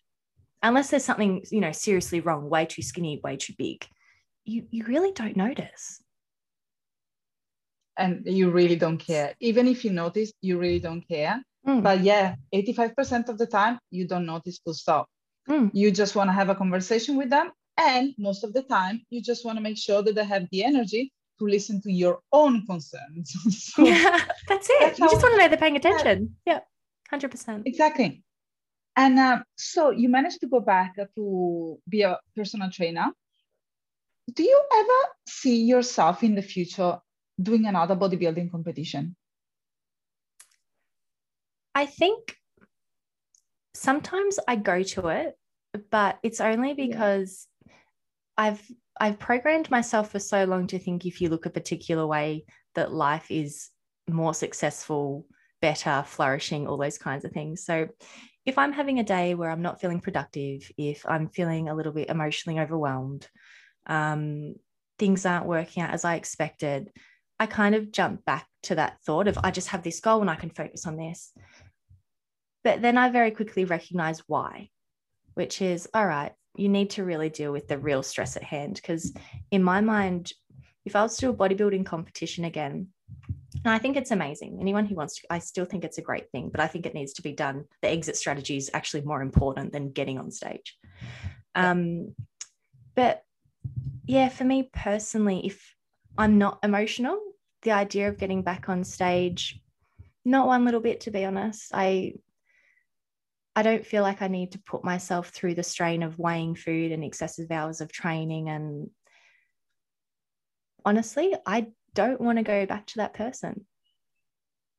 unless 0.62 0.90
there's 0.90 1.04
something, 1.04 1.44
you 1.50 1.60
know, 1.60 1.72
seriously 1.72 2.20
wrong, 2.20 2.48
way 2.48 2.66
too 2.66 2.82
skinny, 2.82 3.20
way 3.22 3.36
too 3.36 3.54
big, 3.58 3.86
you, 4.46 4.66
you 4.70 4.84
really 4.84 5.12
don't 5.12 5.36
notice. 5.36 6.02
And 7.98 8.22
you 8.26 8.50
really 8.50 8.76
don't 8.76 8.98
care. 8.98 9.34
Even 9.40 9.66
if 9.66 9.84
you 9.84 9.90
notice, 9.90 10.32
you 10.42 10.58
really 10.58 10.80
don't 10.80 11.06
care. 11.08 11.42
Mm. 11.66 11.82
But 11.82 12.02
yeah, 12.02 12.36
85% 12.54 13.28
of 13.28 13.38
the 13.38 13.46
time, 13.46 13.78
you 13.90 14.06
don't 14.06 14.26
notice 14.26 14.58
full 14.58 14.74
stop. 14.74 15.08
Mm. 15.48 15.70
You 15.72 15.90
just 15.90 16.14
want 16.14 16.28
to 16.28 16.32
have 16.32 16.48
a 16.48 16.54
conversation 16.54 17.16
with 17.16 17.30
them 17.30 17.50
and 17.78 18.14
most 18.18 18.44
of 18.44 18.52
the 18.52 18.62
time, 18.62 19.02
you 19.10 19.20
just 19.20 19.44
want 19.44 19.58
to 19.58 19.62
make 19.62 19.76
sure 19.76 20.02
that 20.02 20.14
they 20.14 20.24
have 20.24 20.46
the 20.50 20.64
energy 20.64 21.12
to 21.38 21.46
listen 21.46 21.80
to 21.82 21.92
your 21.92 22.20
own 22.32 22.64
concerns. 22.66 23.34
so 23.50 23.84
yeah, 23.84 24.24
that's 24.48 24.70
it. 24.70 24.80
That's 24.80 24.98
you 24.98 25.10
just 25.10 25.22
want 25.22 25.34
to 25.34 25.38
know 25.38 25.48
they're 25.48 25.58
paying 25.58 25.76
attention. 25.76 26.36
Yeah, 26.46 26.60
yeah 27.12 27.18
100%. 27.18 27.62
Exactly. 27.66 28.22
And 28.96 29.18
uh, 29.18 29.42
so 29.56 29.90
you 29.90 30.08
managed 30.08 30.40
to 30.40 30.46
go 30.48 30.60
back 30.60 30.96
to 31.16 31.78
be 31.88 32.02
a 32.02 32.18
personal 32.34 32.70
trainer. 32.70 33.08
Do 34.32 34.42
you 34.42 34.62
ever 34.74 35.12
see 35.28 35.64
yourself 35.64 36.22
in 36.22 36.34
the 36.34 36.42
future 36.42 36.98
doing 37.40 37.66
another 37.66 37.94
bodybuilding 37.94 38.50
competition? 38.50 39.16
I 41.74 41.86
think 41.86 42.36
sometimes 43.74 44.38
I 44.48 44.56
go 44.56 44.82
to 44.82 45.08
it, 45.08 45.38
but 45.90 46.18
it's 46.22 46.40
only 46.40 46.74
because 46.74 47.46
I've 48.36 48.62
I've 48.98 49.18
programmed 49.18 49.70
myself 49.70 50.12
for 50.12 50.18
so 50.18 50.44
long 50.44 50.66
to 50.68 50.78
think 50.78 51.04
if 51.04 51.20
you 51.20 51.28
look 51.28 51.44
a 51.46 51.50
particular 51.50 52.06
way 52.06 52.46
that 52.74 52.92
life 52.92 53.26
is 53.30 53.68
more 54.08 54.32
successful, 54.32 55.26
better, 55.60 56.02
flourishing, 56.06 56.66
all 56.66 56.78
those 56.78 56.98
kinds 56.98 57.24
of 57.24 57.32
things. 57.32 57.64
So 57.64 57.88
if 58.46 58.56
I'm 58.56 58.72
having 58.72 58.98
a 58.98 59.04
day 59.04 59.34
where 59.34 59.50
I'm 59.50 59.62
not 59.62 59.80
feeling 59.80 60.00
productive, 60.00 60.70
if 60.78 61.04
I'm 61.06 61.28
feeling 61.28 61.68
a 61.68 61.74
little 61.74 61.92
bit 61.92 62.08
emotionally 62.08 62.58
overwhelmed, 62.58 63.28
um, 63.86 64.54
things 64.98 65.26
aren't 65.26 65.46
working 65.46 65.82
out 65.82 65.90
as 65.90 66.04
I 66.04 66.16
expected, 66.16 66.90
I 67.38 67.46
kind 67.46 67.74
of 67.74 67.92
jump 67.92 68.24
back 68.24 68.46
to 68.64 68.76
that 68.76 68.98
thought 69.04 69.28
of 69.28 69.38
I 69.42 69.50
just 69.50 69.68
have 69.68 69.82
this 69.82 70.00
goal 70.00 70.20
and 70.20 70.30
I 70.30 70.36
can 70.36 70.50
focus 70.50 70.86
on 70.86 70.96
this. 70.96 71.32
But 72.64 72.82
then 72.82 72.98
I 72.98 73.10
very 73.10 73.30
quickly 73.30 73.64
recognize 73.64 74.20
why, 74.26 74.70
which 75.34 75.62
is 75.62 75.88
all 75.94 76.06
right, 76.06 76.32
you 76.56 76.68
need 76.68 76.90
to 76.90 77.04
really 77.04 77.28
deal 77.28 77.52
with 77.52 77.68
the 77.68 77.78
real 77.78 78.02
stress 78.02 78.36
at 78.36 78.42
hand. 78.42 78.76
Because 78.76 79.12
in 79.50 79.62
my 79.62 79.80
mind, 79.80 80.32
if 80.84 80.96
I 80.96 81.02
was 81.02 81.16
to 81.16 81.26
do 81.26 81.30
a 81.30 81.34
bodybuilding 81.34 81.86
competition 81.86 82.44
again, 82.44 82.88
and 83.64 83.72
I 83.72 83.78
think 83.78 83.96
it's 83.96 84.10
amazing. 84.10 84.58
Anyone 84.60 84.86
who 84.86 84.94
wants 84.94 85.16
to, 85.16 85.22
I 85.30 85.38
still 85.38 85.64
think 85.64 85.84
it's 85.84 85.98
a 85.98 86.02
great 86.02 86.30
thing, 86.30 86.50
but 86.50 86.60
I 86.60 86.66
think 86.66 86.86
it 86.86 86.94
needs 86.94 87.14
to 87.14 87.22
be 87.22 87.32
done. 87.32 87.64
The 87.82 87.90
exit 87.90 88.16
strategy 88.16 88.56
is 88.56 88.70
actually 88.74 89.02
more 89.02 89.22
important 89.22 89.72
than 89.72 89.90
getting 89.90 90.18
on 90.18 90.30
stage. 90.30 90.76
Um, 91.54 92.14
but 92.94 93.22
yeah, 94.06 94.28
for 94.28 94.44
me 94.44 94.70
personally, 94.72 95.46
if 95.46 95.74
I'm 96.16 96.38
not 96.38 96.58
emotional, 96.62 97.18
the 97.62 97.72
idea 97.72 98.08
of 98.08 98.18
getting 98.18 98.42
back 98.42 98.68
on 98.68 98.84
stage, 98.84 99.60
not 100.24 100.46
one 100.46 100.64
little 100.64 100.80
bit, 100.80 101.00
to 101.02 101.10
be 101.10 101.24
honest. 101.24 101.72
I 101.74 102.14
I 103.54 103.62
don't 103.62 103.86
feel 103.86 104.02
like 104.02 104.20
I 104.20 104.28
need 104.28 104.52
to 104.52 104.58
put 104.58 104.84
myself 104.84 105.30
through 105.30 105.54
the 105.54 105.62
strain 105.62 106.02
of 106.02 106.18
weighing 106.18 106.54
food 106.54 106.92
and 106.92 107.02
excessive 107.02 107.50
hours 107.50 107.80
of 107.80 107.90
training. 107.90 108.50
And 108.50 108.90
honestly, 110.84 111.34
I 111.46 111.68
don't 111.94 112.20
want 112.20 112.36
to 112.36 112.44
go 112.44 112.66
back 112.66 112.86
to 112.88 112.98
that 112.98 113.14
person. 113.14 113.64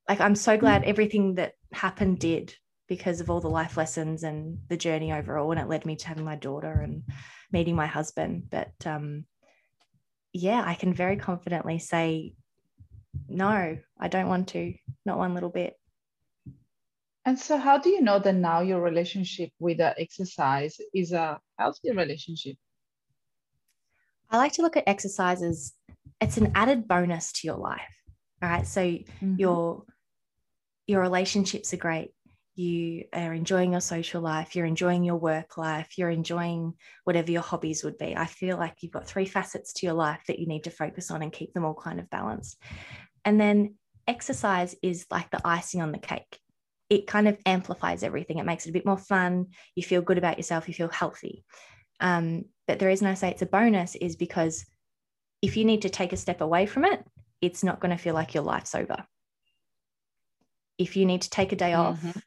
Like, 0.07 0.21
I'm 0.21 0.35
so 0.35 0.57
glad 0.57 0.83
mm. 0.83 0.85
everything 0.85 1.35
that 1.35 1.53
happened 1.73 2.19
did 2.19 2.53
because 2.87 3.19
of 3.19 3.31
all 3.31 3.41
the 3.41 3.49
life 3.49 3.77
lessons 3.77 4.23
and 4.23 4.59
the 4.69 4.77
journey 4.77 5.11
overall. 5.11 5.51
And 5.51 5.59
it 5.59 5.67
led 5.67 5.87
me 5.87 5.95
to 5.95 6.07
having 6.07 6.23
my 6.23 6.35
daughter 6.35 6.71
and 6.71 7.01
meeting 7.51 7.75
my 7.75 7.87
husband. 7.87 8.49
But 8.49 8.73
um, 8.85 9.25
yeah, 10.33 10.63
I 10.65 10.75
can 10.75 10.93
very 10.93 11.17
confidently 11.17 11.79
say, 11.79 12.33
no, 13.27 13.77
I 13.99 14.07
don't 14.07 14.27
want 14.27 14.49
to, 14.49 14.73
not 15.05 15.17
one 15.17 15.33
little 15.33 15.49
bit. 15.49 15.75
And 17.25 17.37
so, 17.37 17.57
how 17.57 17.77
do 17.77 17.89
you 17.89 18.01
know 18.01 18.19
that 18.19 18.35
now 18.35 18.61
your 18.61 18.79
relationship 18.79 19.49
with 19.59 19.79
the 19.79 19.99
exercise 19.99 20.77
is 20.93 21.11
a 21.11 21.39
healthy 21.59 21.91
relationship? 21.91 22.55
I 24.29 24.37
like 24.37 24.53
to 24.53 24.61
look 24.61 24.77
at 24.77 24.87
exercise 24.87 25.41
as 25.41 25.73
it's 26.21 26.37
an 26.37 26.53
added 26.55 26.87
bonus 26.87 27.33
to 27.33 27.47
your 27.47 27.57
life. 27.57 27.95
All 28.41 28.49
right. 28.49 28.67
So 28.67 28.81
mm-hmm. 28.81 29.35
your 29.37 29.83
your 30.85 31.01
relationships 31.01 31.73
are 31.73 31.77
great. 31.77 32.11
You 32.57 33.05
are 33.13 33.33
enjoying 33.33 33.71
your 33.71 33.81
social 33.81 34.21
life, 34.21 34.55
you're 34.55 34.65
enjoying 34.65 35.05
your 35.05 35.15
work 35.15 35.57
life, 35.57 35.97
you're 35.97 36.09
enjoying 36.09 36.73
whatever 37.05 37.31
your 37.31 37.41
hobbies 37.41 37.83
would 37.83 37.97
be. 37.97 38.15
I 38.17 38.25
feel 38.25 38.57
like 38.57 38.77
you've 38.81 38.91
got 38.91 39.07
three 39.07 39.25
facets 39.25 39.71
to 39.73 39.85
your 39.85 39.95
life 39.95 40.23
that 40.27 40.39
you 40.39 40.47
need 40.47 40.65
to 40.65 40.71
focus 40.71 41.11
on 41.11 41.21
and 41.21 41.31
keep 41.31 41.53
them 41.53 41.63
all 41.63 41.75
kind 41.75 41.99
of 41.99 42.09
balanced. 42.09 42.61
And 43.23 43.39
then 43.39 43.75
exercise 44.07 44.75
is 44.81 45.05
like 45.09 45.29
the 45.31 45.41
icing 45.45 45.81
on 45.81 45.91
the 45.93 45.99
cake 45.99 46.39
it 46.89 47.07
kind 47.07 47.27
of 47.27 47.37
amplifies 47.45 48.03
everything. 48.03 48.37
It 48.37 48.45
makes 48.45 48.65
it 48.65 48.69
a 48.69 48.73
bit 48.73 48.85
more 48.85 48.97
fun. 48.97 49.47
You 49.75 49.83
feel 49.83 50.01
good 50.01 50.17
about 50.17 50.37
yourself. 50.37 50.67
You 50.67 50.73
feel 50.73 50.89
healthy. 50.89 51.43
Um, 51.99 52.45
but 52.67 52.79
the 52.79 52.85
reason 52.85 53.07
I 53.07 53.15
say 53.15 53.29
it's 53.29 53.41
a 53.41 53.47
bonus 53.47 53.95
is 53.95 54.15
because 54.15 54.65
if 55.41 55.57
you 55.57 55.65
need 55.65 55.81
to 55.81 55.89
take 55.89 56.13
a 56.13 56.17
step 56.17 56.41
away 56.41 56.65
from 56.65 56.85
it, 56.85 57.03
it's 57.41 57.63
not 57.63 57.79
going 57.79 57.95
to 57.95 58.01
feel 58.01 58.13
like 58.13 58.33
your 58.33 58.43
life's 58.43 58.75
over. 58.75 59.05
If 60.77 60.95
you 60.95 61.05
need 61.05 61.23
to 61.23 61.29
take 61.29 61.51
a 61.51 61.55
day 61.55 61.71
mm-hmm. 61.71 62.07
off, 62.09 62.23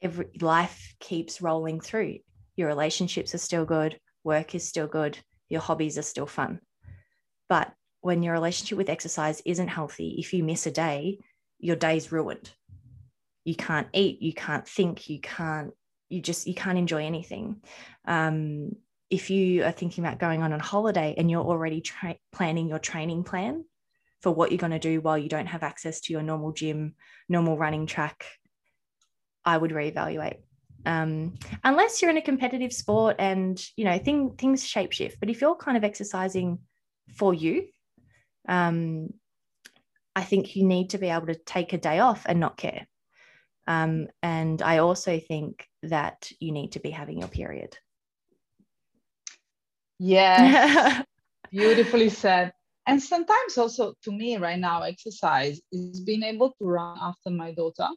every 0.00 0.30
life 0.40 0.94
keeps 1.00 1.40
rolling 1.40 1.80
through. 1.80 2.18
Your 2.56 2.68
relationships 2.68 3.34
are 3.34 3.38
still 3.38 3.64
good, 3.64 3.98
work 4.24 4.54
is 4.54 4.66
still 4.66 4.86
good, 4.86 5.18
your 5.48 5.60
hobbies 5.60 5.98
are 5.98 6.02
still 6.02 6.26
fun. 6.26 6.60
But 7.48 7.72
when 8.00 8.22
your 8.22 8.34
relationship 8.34 8.78
with 8.78 8.90
exercise 8.90 9.40
isn't 9.44 9.68
healthy, 9.68 10.16
if 10.18 10.32
you 10.32 10.42
miss 10.42 10.66
a 10.66 10.70
day, 10.70 11.18
your 11.58 11.76
day's 11.76 12.10
ruined 12.10 12.50
you 13.44 13.54
can't 13.54 13.88
eat 13.92 14.20
you 14.22 14.32
can't 14.32 14.66
think 14.66 15.08
you 15.08 15.20
can't 15.20 15.72
you 16.08 16.20
just 16.20 16.46
you 16.46 16.54
can't 16.54 16.78
enjoy 16.78 17.04
anything 17.04 17.56
um, 18.06 18.70
if 19.10 19.30
you 19.30 19.64
are 19.64 19.72
thinking 19.72 20.04
about 20.04 20.18
going 20.18 20.42
on 20.42 20.52
a 20.52 20.62
holiday 20.62 21.14
and 21.16 21.30
you're 21.30 21.42
already 21.42 21.80
tra- 21.80 22.16
planning 22.32 22.68
your 22.68 22.78
training 22.78 23.24
plan 23.24 23.64
for 24.22 24.30
what 24.30 24.50
you're 24.50 24.58
going 24.58 24.72
to 24.72 24.78
do 24.78 25.00
while 25.00 25.18
you 25.18 25.28
don't 25.28 25.46
have 25.46 25.62
access 25.62 26.00
to 26.02 26.12
your 26.12 26.22
normal 26.22 26.52
gym, 26.52 26.94
normal 27.28 27.58
running 27.58 27.86
track, 27.86 28.24
I 29.44 29.58
would 29.58 29.72
reevaluate. 29.72 30.36
Um, 30.86 31.34
unless 31.62 32.00
you're 32.00 32.10
in 32.10 32.16
a 32.16 32.22
competitive 32.22 32.72
sport 32.72 33.16
and 33.18 33.62
you 33.76 33.84
know 33.84 33.98
thing, 33.98 34.34
things 34.36 34.66
shape 34.66 34.92
shift. 34.92 35.18
But 35.20 35.30
if 35.30 35.40
you're 35.40 35.56
kind 35.56 35.76
of 35.76 35.84
exercising 35.84 36.58
for 37.16 37.34
you, 37.34 37.68
um, 38.48 39.10
I 40.14 40.22
think 40.22 40.56
you 40.56 40.64
need 40.64 40.90
to 40.90 40.98
be 40.98 41.08
able 41.08 41.26
to 41.26 41.34
take 41.34 41.72
a 41.72 41.78
day 41.78 42.00
off 42.00 42.24
and 42.26 42.40
not 42.40 42.56
care. 42.56 42.86
Um, 43.66 44.08
and 44.22 44.60
I 44.60 44.78
also 44.78 45.20
think 45.20 45.66
that 45.84 46.30
you 46.40 46.52
need 46.52 46.72
to 46.72 46.80
be 46.80 46.90
having 46.90 47.18
your 47.18 47.28
period. 47.28 47.76
Yeah, 49.98 51.02
beautifully 51.50 52.08
said. 52.08 52.52
And 52.86 53.02
sometimes 53.02 53.58
also 53.58 53.94
to 54.02 54.12
me 54.12 54.36
right 54.36 54.58
now, 54.58 54.82
exercise 54.82 55.60
is 55.70 56.00
being 56.00 56.22
able 56.22 56.50
to 56.50 56.64
run 56.64 56.98
after 57.00 57.30
my 57.30 57.52
daughter. 57.52 57.88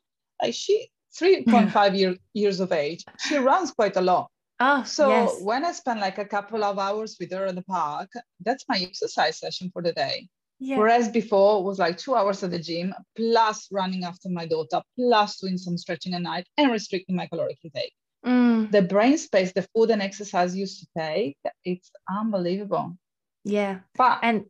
Like 0.41 0.53
she 0.53 0.89
3.5 1.19 1.97
year, 1.97 2.15
years 2.33 2.59
of 2.59 2.71
age, 2.71 3.03
she 3.19 3.37
runs 3.37 3.71
quite 3.71 3.95
a 3.95 4.01
lot. 4.01 4.29
Oh, 4.59 4.83
so 4.83 5.09
yes. 5.09 5.41
when 5.41 5.65
I 5.65 5.71
spend 5.73 5.99
like 5.99 6.17
a 6.17 6.25
couple 6.25 6.63
of 6.63 6.79
hours 6.79 7.17
with 7.19 7.31
her 7.31 7.45
in 7.45 7.55
the 7.55 7.63
park, 7.63 8.09
that's 8.41 8.65
my 8.69 8.77
exercise 8.77 9.39
session 9.39 9.69
for 9.73 9.81
the 9.81 9.91
day. 9.91 10.27
Yeah. 10.59 10.77
Whereas 10.77 11.09
before 11.09 11.63
was 11.63 11.79
like 11.79 11.97
two 11.97 12.15
hours 12.15 12.41
at 12.43 12.51
the 12.51 12.59
gym, 12.59 12.93
plus 13.17 13.67
running 13.71 14.05
after 14.05 14.29
my 14.29 14.45
daughter, 14.45 14.81
plus 14.97 15.39
doing 15.39 15.57
some 15.57 15.77
stretching 15.77 16.13
at 16.13 16.21
night 16.21 16.47
and 16.57 16.71
restricting 16.71 17.15
my 17.15 17.27
caloric 17.27 17.57
intake. 17.63 17.93
Mm. 18.25 18.71
The 18.71 18.81
brain 18.81 19.17
space, 19.17 19.51
the 19.51 19.67
food 19.75 19.91
and 19.91 20.01
exercise 20.01 20.55
used 20.55 20.79
to 20.79 20.87
take, 20.97 21.37
it's 21.65 21.91
unbelievable. 22.09 22.97
Yeah. 23.43 23.79
But 23.97 24.19
and 24.21 24.45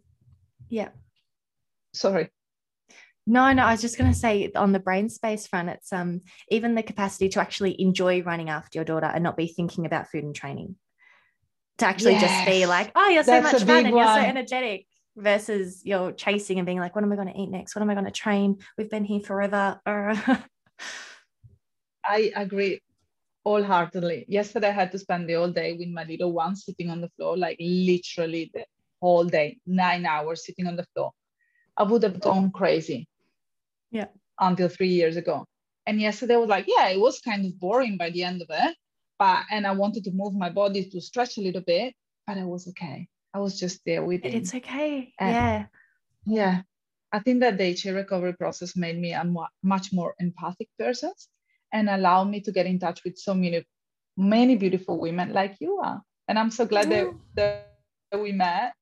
yeah. 0.70 0.90
Sorry. 1.94 2.30
No, 3.28 3.52
no, 3.54 3.64
I 3.64 3.72
was 3.72 3.82
just 3.82 3.98
going 3.98 4.12
to 4.12 4.18
say 4.18 4.52
on 4.56 4.72
the 4.72 4.80
brain 4.80 5.10
space 5.10 5.48
front, 5.48 5.70
it's 5.70 5.92
um 5.92 6.22
even 6.50 6.76
the 6.76 6.84
capacity 6.84 7.30
to 7.30 7.42
actually 7.42 7.80
enjoy 7.82 8.22
running 8.22 8.50
after 8.50 8.78
your 8.78 8.86
daughter 8.86 9.08
and 9.08 9.24
not 9.24 9.38
be 9.38 9.48
thinking 9.48 9.86
about 9.86 10.10
food 10.10 10.24
and 10.24 10.36
training. 10.36 10.76
To 11.80 11.86
actually 11.86 12.14
yes. 12.14 12.22
just 12.22 12.46
be 12.48 12.66
like, 12.66 12.92
oh, 12.96 13.10
you're 13.10 13.24
so 13.24 13.42
much 13.42 13.64
fun 13.64 13.86
and 13.86 13.96
one. 13.96 14.06
you're 14.06 14.16
so 14.16 14.30
energetic 14.30 14.86
versus 15.18 15.82
you're 15.84 16.12
chasing 16.12 16.60
and 16.60 16.66
being 16.66 16.80
like, 16.80 16.96
what 16.96 17.04
am 17.04 17.12
I 17.12 17.16
going 17.16 17.34
to 17.34 17.40
eat 17.40 17.50
next? 17.50 17.76
What 17.76 17.82
am 17.82 17.90
I 17.90 17.96
going 17.96 18.06
to 18.06 18.12
train? 18.12 18.60
We've 18.78 18.90
been 18.90 19.04
here 19.04 19.20
forever. 19.20 19.82
I 22.06 22.32
agree 22.36 22.82
wholeheartedly. 23.46 24.26
Yesterday, 24.28 24.70
I 24.70 24.72
had 24.72 24.92
to 24.92 25.00
spend 25.00 25.30
the 25.30 25.34
whole 25.34 25.52
day 25.52 25.74
with 25.74 25.90
my 25.90 26.04
little 26.04 26.32
one 26.32 26.56
sitting 26.56 26.90
on 26.90 27.02
the 27.02 27.10
floor, 27.10 27.38
like 27.38 27.58
literally 27.60 28.52
the 28.54 28.66
whole 29.06 29.30
day, 29.40 29.50
nine 29.66 30.06
hours 30.06 30.46
sitting 30.46 30.68
on 30.68 30.76
the 30.76 30.88
floor. 30.92 31.12
I 31.78 31.84
would 31.84 32.04
have 32.04 32.20
gone 32.20 32.52
crazy. 32.52 33.08
Yeah. 33.92 34.10
Until 34.40 34.70
three 34.70 34.94
years 35.02 35.16
ago. 35.24 35.46
And 35.88 36.02
yesterday 36.02 36.36
I 36.36 36.44
was 36.46 36.50
like, 36.50 36.68
yeah, 36.76 36.88
it 36.90 37.00
was 37.00 37.20
kind 37.20 37.46
of 37.46 37.60
boring 37.60 37.96
by 37.98 38.10
the 38.10 38.24
end 38.24 38.42
of 38.42 38.50
it. 38.50 38.76
But 39.20 39.44
and 39.52 39.66
I 39.66 39.72
wanted 39.72 40.04
to 40.06 40.12
move 40.22 40.34
my 40.34 40.50
body 40.50 40.82
to 40.92 41.00
stretch 41.00 41.38
a 41.38 41.42
little 41.42 41.66
bit, 41.74 41.94
but 42.28 42.38
I 42.38 42.44
was 42.44 42.68
okay. 42.72 43.08
I 43.34 43.40
was 43.40 43.60
just 43.60 43.78
there 43.86 44.04
with 44.04 44.26
it. 44.26 44.34
It's 44.34 44.56
okay. 44.56 45.14
And 45.20 45.36
yeah. 45.36 45.66
Yeah. 46.40 46.62
I 47.16 47.20
think 47.20 47.40
that 47.42 47.58
the 47.58 47.66
HA 47.66 47.92
recovery 47.92 48.34
process 48.34 48.76
made 48.76 49.00
me 49.00 49.12
a 49.14 49.24
much 49.74 49.94
more 49.94 50.16
empathic 50.20 50.70
person 50.78 51.14
and 51.72 51.90
allowed 51.90 52.30
me 52.34 52.40
to 52.42 52.52
get 52.52 52.66
in 52.66 52.80
touch 52.80 53.00
with 53.06 53.18
so 53.18 53.34
many, 53.34 53.64
many 54.18 54.56
beautiful 54.56 55.00
women 55.00 55.32
like 55.32 55.56
you 55.60 55.80
are. 55.84 56.02
And 56.28 56.40
I'm 56.40 56.52
so 56.52 56.66
glad 56.66 56.90
that, 56.90 57.08
that 57.36 58.20
we 58.26 58.32
met. 58.32 58.74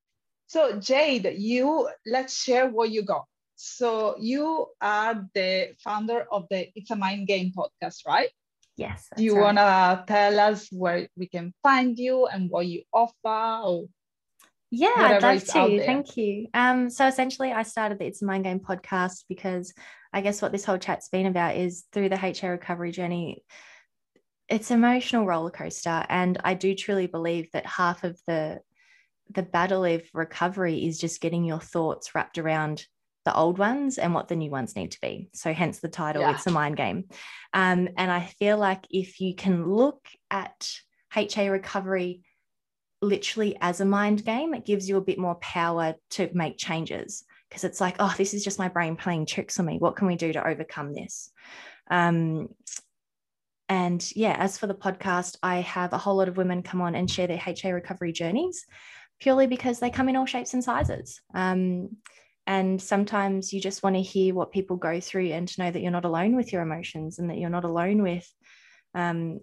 So 0.54 0.78
Jade, 0.80 1.34
you 1.40 1.90
let's 2.06 2.44
share 2.44 2.70
what 2.70 2.92
you 2.92 3.02
got. 3.02 3.26
So 3.56 4.16
you 4.20 4.68
are 4.80 5.28
the 5.34 5.74
founder 5.84 6.28
of 6.32 6.46
the 6.52 6.68
It's 6.76 6.92
a 6.92 6.96
Mind 6.96 7.26
Game 7.26 7.52
podcast, 7.58 8.06
right? 8.06 8.30
Yes. 8.78 9.10
Do 9.18 9.24
you 9.24 9.34
right. 9.36 9.56
want 9.56 9.58
to 9.58 10.04
tell 10.06 10.40
us 10.40 10.68
where 10.72 11.08
we 11.18 11.26
can 11.26 11.56
find 11.64 11.98
you 11.98 12.28
and 12.28 12.52
what 12.52 12.68
you 12.68 12.84
offer? 12.94 13.88
Yeah, 14.70 14.94
I'd 14.96 15.24
love 15.24 15.44
to. 15.44 15.84
Thank 15.84 16.18
you. 16.18 16.50
Um, 16.54 16.88
so 16.92 17.08
essentially, 17.08 17.52
I 17.52 17.64
started 17.64 17.98
the 17.98 18.06
It's 18.06 18.22
a 18.22 18.26
Mind 18.26 18.44
Game 18.44 18.60
podcast 18.60 19.24
because 19.28 19.74
I 20.14 20.22
guess 20.22 20.40
what 20.40 20.52
this 20.52 20.66
whole 20.66 20.78
chat's 20.78 21.10
been 21.10 21.26
about 21.26 21.56
is 21.56 21.86
through 21.94 22.10
the 22.10 22.24
HA 22.24 22.50
recovery 22.50 22.92
journey, 22.92 23.44
it's 24.48 24.70
emotional 24.70 25.26
roller 25.26 25.50
coaster, 25.50 26.06
and 26.10 26.40
I 26.44 26.54
do 26.54 26.76
truly 26.76 27.08
believe 27.08 27.50
that 27.54 27.66
half 27.66 28.04
of 28.04 28.20
the 28.28 28.60
the 29.34 29.44
battle 29.44 29.86
of 29.86 30.04
recovery 30.14 30.86
is 30.86 31.00
just 31.00 31.22
getting 31.22 31.44
your 31.44 31.60
thoughts 31.60 32.16
wrapped 32.16 32.38
around 32.38 32.86
the 33.26 33.36
old 33.36 33.58
ones 33.58 33.98
and 33.98 34.14
what 34.14 34.28
the 34.28 34.36
new 34.36 34.52
ones 34.52 34.76
need 34.76 34.92
to 34.92 35.02
be. 35.02 35.30
So, 35.34 35.54
hence 35.54 35.80
the 35.80 35.88
title, 35.88 36.24
yeah. 36.24 36.32
It's 36.32 36.48
a 36.48 36.52
Mind 36.52 36.78
Game. 36.78 37.06
Um, 37.54 37.90
and 37.98 38.12
I 38.12 38.26
feel 38.40 38.58
like 38.58 38.86
if 38.90 39.22
you 39.22 39.36
can 39.36 39.66
look 39.66 40.08
at 40.30 40.70
HA 41.16 41.50
recovery 41.50 42.24
literally 43.02 43.58
as 43.62 43.82
a 43.82 43.86
mind 43.86 44.26
game, 44.26 44.54
it 44.54 44.66
gives 44.66 44.90
you 44.90 44.98
a 44.98 45.02
bit 45.02 45.20
more 45.20 45.36
power 45.36 45.96
to 46.12 46.30
make 46.34 46.58
changes 46.58 47.26
because 47.50 47.64
it's 47.64 47.82
like, 47.82 47.96
oh, 48.00 48.14
this 48.18 48.34
is 48.34 48.44
just 48.44 48.60
my 48.60 48.68
brain 48.68 48.96
playing 48.96 49.26
tricks 49.26 49.60
on 49.60 49.66
me. 49.66 49.78
What 49.78 49.96
can 49.96 50.08
we 50.08 50.16
do 50.16 50.34
to 50.34 50.48
overcome 50.48 50.94
this? 50.94 51.30
Um, 51.92 52.50
and 53.70 54.06
yeah, 54.16 54.36
as 54.40 54.58
for 54.58 54.68
the 54.68 54.74
podcast, 54.74 55.38
I 55.44 55.58
have 55.58 55.94
a 55.94 55.98
whole 55.98 56.16
lot 56.16 56.28
of 56.28 56.38
women 56.38 56.64
come 56.64 56.82
on 56.82 56.96
and 56.96 57.10
share 57.10 57.28
their 57.28 57.42
HA 57.46 57.72
recovery 57.72 58.12
journeys 58.12 58.66
purely 59.20 59.48
because 59.48 59.80
they 59.80 59.90
come 59.90 60.10
in 60.10 60.16
all 60.16 60.26
shapes 60.26 60.54
and 60.54 60.64
sizes. 60.64 61.22
Um, 61.34 61.98
and 62.46 62.82
sometimes 62.82 63.54
you 63.54 63.62
just 63.62 63.84
want 63.84 63.96
to 63.96 64.02
hear 64.02 64.34
what 64.34 64.52
people 64.52 64.76
go 64.76 65.00
through 65.00 65.28
and 65.28 65.48
to 65.48 65.62
know 65.62 65.72
that 65.72 65.82
you're 65.82 65.92
not 65.92 66.06
alone 66.06 66.36
with 66.36 66.52
your 66.52 66.62
emotions 66.62 67.20
and 67.20 67.30
that 67.30 67.38
you're 67.38 67.50
not 67.50 67.64
alone 67.64 68.02
with 68.04 68.30
um, 68.94 69.40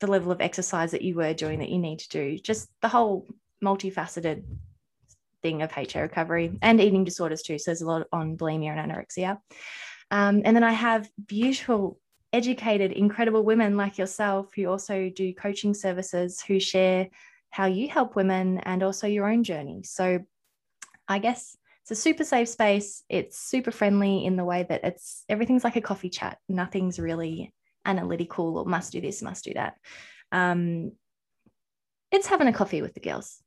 the 0.00 0.08
level 0.08 0.32
of 0.32 0.40
exercise 0.40 0.90
that 0.90 1.02
you 1.02 1.14
were 1.14 1.32
doing 1.32 1.60
that 1.60 1.68
you 1.68 1.78
need 1.78 2.00
to 2.00 2.08
do. 2.08 2.38
Just 2.38 2.68
the 2.80 2.88
whole 2.88 3.28
multifaceted 3.62 4.42
thing 5.42 5.62
of 5.62 5.72
HA 5.76 6.00
recovery 6.00 6.58
and 6.60 6.80
eating 6.80 7.04
disorders 7.04 7.42
too. 7.42 7.58
So 7.58 7.70
there's 7.70 7.82
a 7.82 7.86
lot 7.86 8.06
on 8.12 8.36
bulimia 8.36 8.76
and 8.76 8.90
anorexia. 8.90 9.38
Um, 10.10 10.42
and 10.44 10.56
then 10.56 10.64
I 10.64 10.72
have 10.72 11.08
beautiful, 11.26 11.98
educated, 12.32 12.92
incredible 12.92 13.44
women 13.44 13.76
like 13.76 13.96
yourself 13.96 14.50
who 14.54 14.66
also 14.66 15.10
do 15.14 15.32
coaching 15.34 15.72
services 15.72 16.40
who 16.40 16.58
share 16.58 17.08
how 17.52 17.66
you 17.66 17.86
help 17.86 18.16
women 18.16 18.58
and 18.58 18.82
also 18.82 19.06
your 19.06 19.28
own 19.28 19.44
journey. 19.44 19.82
So 19.84 20.20
I 21.06 21.18
guess 21.18 21.54
it's 21.82 21.90
a 21.90 21.94
super 21.94 22.24
safe 22.24 22.48
space. 22.48 23.04
It's 23.10 23.38
super 23.38 23.70
friendly 23.70 24.24
in 24.24 24.36
the 24.36 24.44
way 24.44 24.64
that 24.68 24.84
it's 24.84 25.24
everything's 25.28 25.62
like 25.62 25.76
a 25.76 25.82
coffee 25.82 26.08
chat. 26.08 26.38
Nothing's 26.48 26.98
really 26.98 27.52
analytical 27.84 28.56
or 28.56 28.64
must 28.64 28.92
do 28.92 29.02
this, 29.02 29.20
must 29.20 29.44
do 29.44 29.52
that. 29.54 29.74
Um, 30.32 30.92
it's 32.10 32.26
having 32.26 32.48
a 32.48 32.54
coffee 32.54 32.80
with 32.80 32.94
the 32.94 33.00
girls, 33.00 33.42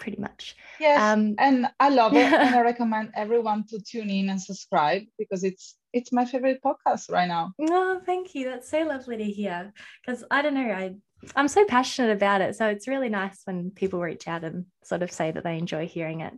pretty 0.00 0.20
much. 0.20 0.56
Yes, 0.80 1.00
um, 1.00 1.36
and 1.38 1.68
I 1.78 1.90
love 1.90 2.14
it, 2.14 2.32
and 2.32 2.56
I 2.56 2.60
recommend 2.72 3.12
everyone 3.14 3.66
to 3.68 3.80
tune 3.80 4.10
in 4.10 4.30
and 4.30 4.42
subscribe 4.42 5.02
because 5.16 5.44
it's 5.44 5.76
it's 5.92 6.12
my 6.12 6.24
favorite 6.24 6.60
podcast 6.64 7.08
right 7.08 7.28
now. 7.28 7.52
Oh, 7.60 8.00
thank 8.04 8.34
you. 8.34 8.46
That's 8.46 8.68
so 8.68 8.82
lovely 8.82 9.16
to 9.16 9.24
hear. 9.24 9.72
Because 10.04 10.24
I 10.28 10.42
don't 10.42 10.54
know, 10.54 10.72
I 10.72 10.94
I'm 11.34 11.48
so 11.48 11.64
passionate 11.64 12.12
about 12.12 12.40
it. 12.40 12.56
So 12.56 12.66
it's 12.66 12.88
really 12.88 13.08
nice 13.08 13.40
when 13.44 13.70
people 13.70 14.00
reach 14.00 14.28
out 14.28 14.44
and 14.44 14.66
sort 14.84 15.02
of 15.02 15.10
say 15.10 15.30
that 15.30 15.44
they 15.44 15.58
enjoy 15.58 15.86
hearing 15.86 16.20
it. 16.20 16.32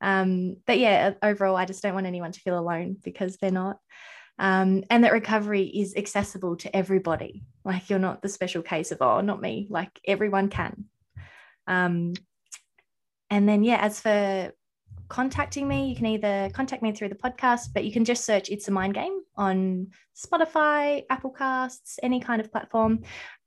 Um, 0.00 0.56
but 0.66 0.78
yeah, 0.78 1.14
overall, 1.22 1.56
I 1.56 1.64
just 1.64 1.82
don't 1.82 1.94
want 1.94 2.06
anyone 2.06 2.32
to 2.32 2.40
feel 2.40 2.58
alone 2.58 2.96
because 3.02 3.36
they're 3.36 3.50
not. 3.50 3.78
Um, 4.38 4.82
and 4.90 5.04
that 5.04 5.12
recovery 5.12 5.62
is 5.62 5.94
accessible 5.96 6.56
to 6.56 6.76
everybody. 6.76 7.44
Like 7.64 7.88
you're 7.88 8.00
not 8.00 8.22
the 8.22 8.28
special 8.28 8.62
case 8.62 8.90
of, 8.90 9.00
oh, 9.00 9.20
not 9.20 9.40
me. 9.40 9.68
Like 9.70 10.00
everyone 10.06 10.48
can. 10.48 10.86
Um, 11.66 12.14
and 13.30 13.48
then, 13.48 13.62
yeah, 13.62 13.78
as 13.78 14.00
for 14.00 14.52
contacting 15.08 15.68
me, 15.68 15.88
you 15.88 15.96
can 15.96 16.06
either 16.06 16.50
contact 16.52 16.82
me 16.82 16.92
through 16.92 17.08
the 17.08 17.14
podcast, 17.14 17.68
but 17.72 17.84
you 17.84 17.92
can 17.92 18.04
just 18.04 18.24
search 18.24 18.50
It's 18.50 18.68
a 18.68 18.72
Mind 18.72 18.94
Game 18.94 19.20
on 19.36 19.88
Spotify, 20.16 21.04
Apple 21.08 21.30
Casts, 21.30 21.98
any 22.02 22.20
kind 22.20 22.40
of 22.40 22.50
platform 22.50 23.04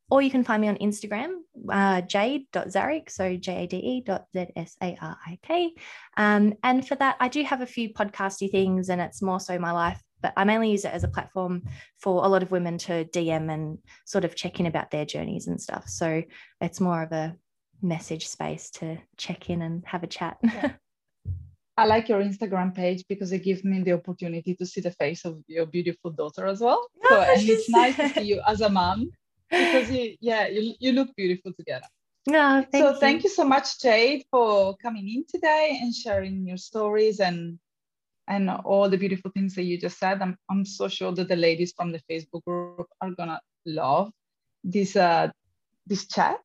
or 0.10 0.22
you 0.22 0.32
can 0.32 0.43
find 0.43 0.62
me 0.62 0.70
on 0.70 0.78
Instagram, 0.78 1.39
uh, 1.70 2.01
jade.zsarik, 2.01 3.10
so 3.10 3.36
J-A-D-E 3.36 4.03
dot 4.05 4.26
Z-S-A-R-I-K. 4.34 5.74
Um, 6.16 6.53
and 6.64 6.88
for 6.88 6.95
that, 6.95 7.18
I 7.20 7.28
do 7.28 7.43
have 7.43 7.62
a 7.62 7.66
few 7.66 7.93
podcasty 7.93 8.49
things 8.49 8.89
and 8.89 9.01
it's 9.01 9.22
more 9.22 9.39
so 9.39 9.60
my 9.60 9.72
life, 9.72 10.01
but 10.22 10.32
I 10.38 10.45
mainly 10.45 10.72
use 10.72 10.86
it 10.86 10.93
as 10.93 11.03
a 11.03 11.10
platform 11.10 11.64
for 11.99 12.24
a 12.24 12.28
lot 12.30 12.41
of 12.41 12.51
women 12.51 12.78
to 12.80 13.03
DM 13.05 13.51
and 13.51 13.80
sort 14.05 14.24
of 14.24 14.36
check 14.36 14.62
in 14.62 14.66
about 14.66 14.91
their 14.91 15.05
journeys 15.05 15.47
and 15.47 15.62
stuff. 15.62 15.89
So 15.89 16.24
it's 16.62 16.80
more 16.80 17.03
of 17.03 17.12
a 17.12 17.36
message 17.82 18.28
space 18.28 18.70
to 18.72 18.97
check 19.18 19.49
in 19.49 19.62
and 19.62 19.84
have 19.86 20.03
a 20.03 20.08
chat. 20.08 20.38
Yeah. 20.41 20.72
I 21.80 21.86
like 21.86 22.10
your 22.10 22.24
Instagram 22.24 22.74
page 22.74 23.03
because 23.08 23.32
it 23.32 23.43
gives 23.43 23.64
me 23.64 23.84
the 23.84 23.91
opportunity 23.91 24.55
to 24.55 24.66
see 24.66 24.82
the 24.82 24.91
face 24.91 25.26
of 25.26 25.43
your 25.47 25.68
beautiful 25.68 26.10
daughter 26.10 26.47
as 26.47 26.60
well. 26.60 26.88
Oh, 27.03 27.10
so, 27.10 27.22
and 27.22 27.47
it's 27.47 27.70
nice 27.70 27.95
to 27.97 28.10
see 28.10 28.22
you 28.34 28.41
as 28.47 28.62
a 28.62 28.70
mom 28.70 29.12
because 29.50 29.89
you, 29.89 30.16
yeah, 30.20 30.48
you, 30.48 30.74
you 30.80 30.91
look 30.91 31.16
beautiful 31.16 31.54
together. 31.54 31.88
No, 32.28 32.66
thank 32.72 32.84
so 32.84 32.91
you. 32.91 33.00
thank 33.00 33.24
you 33.24 33.30
so 33.30 33.45
much, 33.45 33.80
Jade, 33.80 34.26
for 34.30 34.76
coming 34.78 35.08
in 35.08 35.26
today 35.30 35.80
and 35.82 35.95
sharing 35.95 36.45
your 36.45 36.58
stories 36.58 37.20
and 37.20 37.58
and 38.28 38.50
all 38.50 38.89
the 38.89 38.98
beautiful 38.98 39.32
things 39.32 39.56
that 39.56 39.64
you 39.64 39.80
just 39.80 39.98
said. 39.98 40.22
I'm, 40.22 40.38
I'm 40.50 40.66
so 40.66 40.89
sure 40.89 41.14
that 41.14 41.30
the 41.30 41.38
ladies 41.38 41.72
from 41.72 41.93
the 41.93 42.02
Facebook 42.12 42.43
group 42.43 42.88
are 43.00 43.12
gonna 43.12 43.39
love 43.66 44.12
this 44.64 44.95
uh, 44.98 45.30
this 45.86 46.08
chat. 46.08 46.38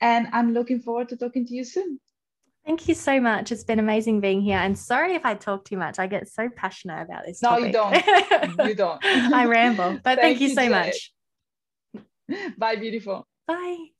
And 0.00 0.28
I'm 0.32 0.54
looking 0.54 0.80
forward 0.80 1.08
to 1.10 1.16
talking 1.16 1.44
to 1.46 1.54
you 1.54 1.64
soon. 1.64 2.00
Thank 2.64 2.88
you 2.88 2.94
so 2.94 3.20
much. 3.20 3.50
It's 3.50 3.64
been 3.64 3.78
amazing 3.78 4.20
being 4.20 4.40
here. 4.40 4.58
And 4.58 4.78
sorry 4.78 5.14
if 5.14 5.24
I 5.24 5.34
talk 5.34 5.64
too 5.64 5.76
much. 5.76 5.98
I 5.98 6.06
get 6.06 6.28
so 6.28 6.48
passionate 6.54 7.02
about 7.02 7.24
this. 7.26 7.42
No, 7.42 7.50
topic. 7.50 7.66
you 7.66 7.72
don't. 7.72 8.66
you 8.68 8.74
don't. 8.74 9.04
I 9.04 9.46
ramble. 9.46 9.98
But 10.04 10.18
thank, 10.20 10.38
thank 10.38 10.40
you, 10.40 10.48
you 10.48 10.54
so 10.54 10.68
much. 10.68 11.12
Bye, 12.58 12.76
beautiful. 12.76 13.26
Bye. 13.46 13.92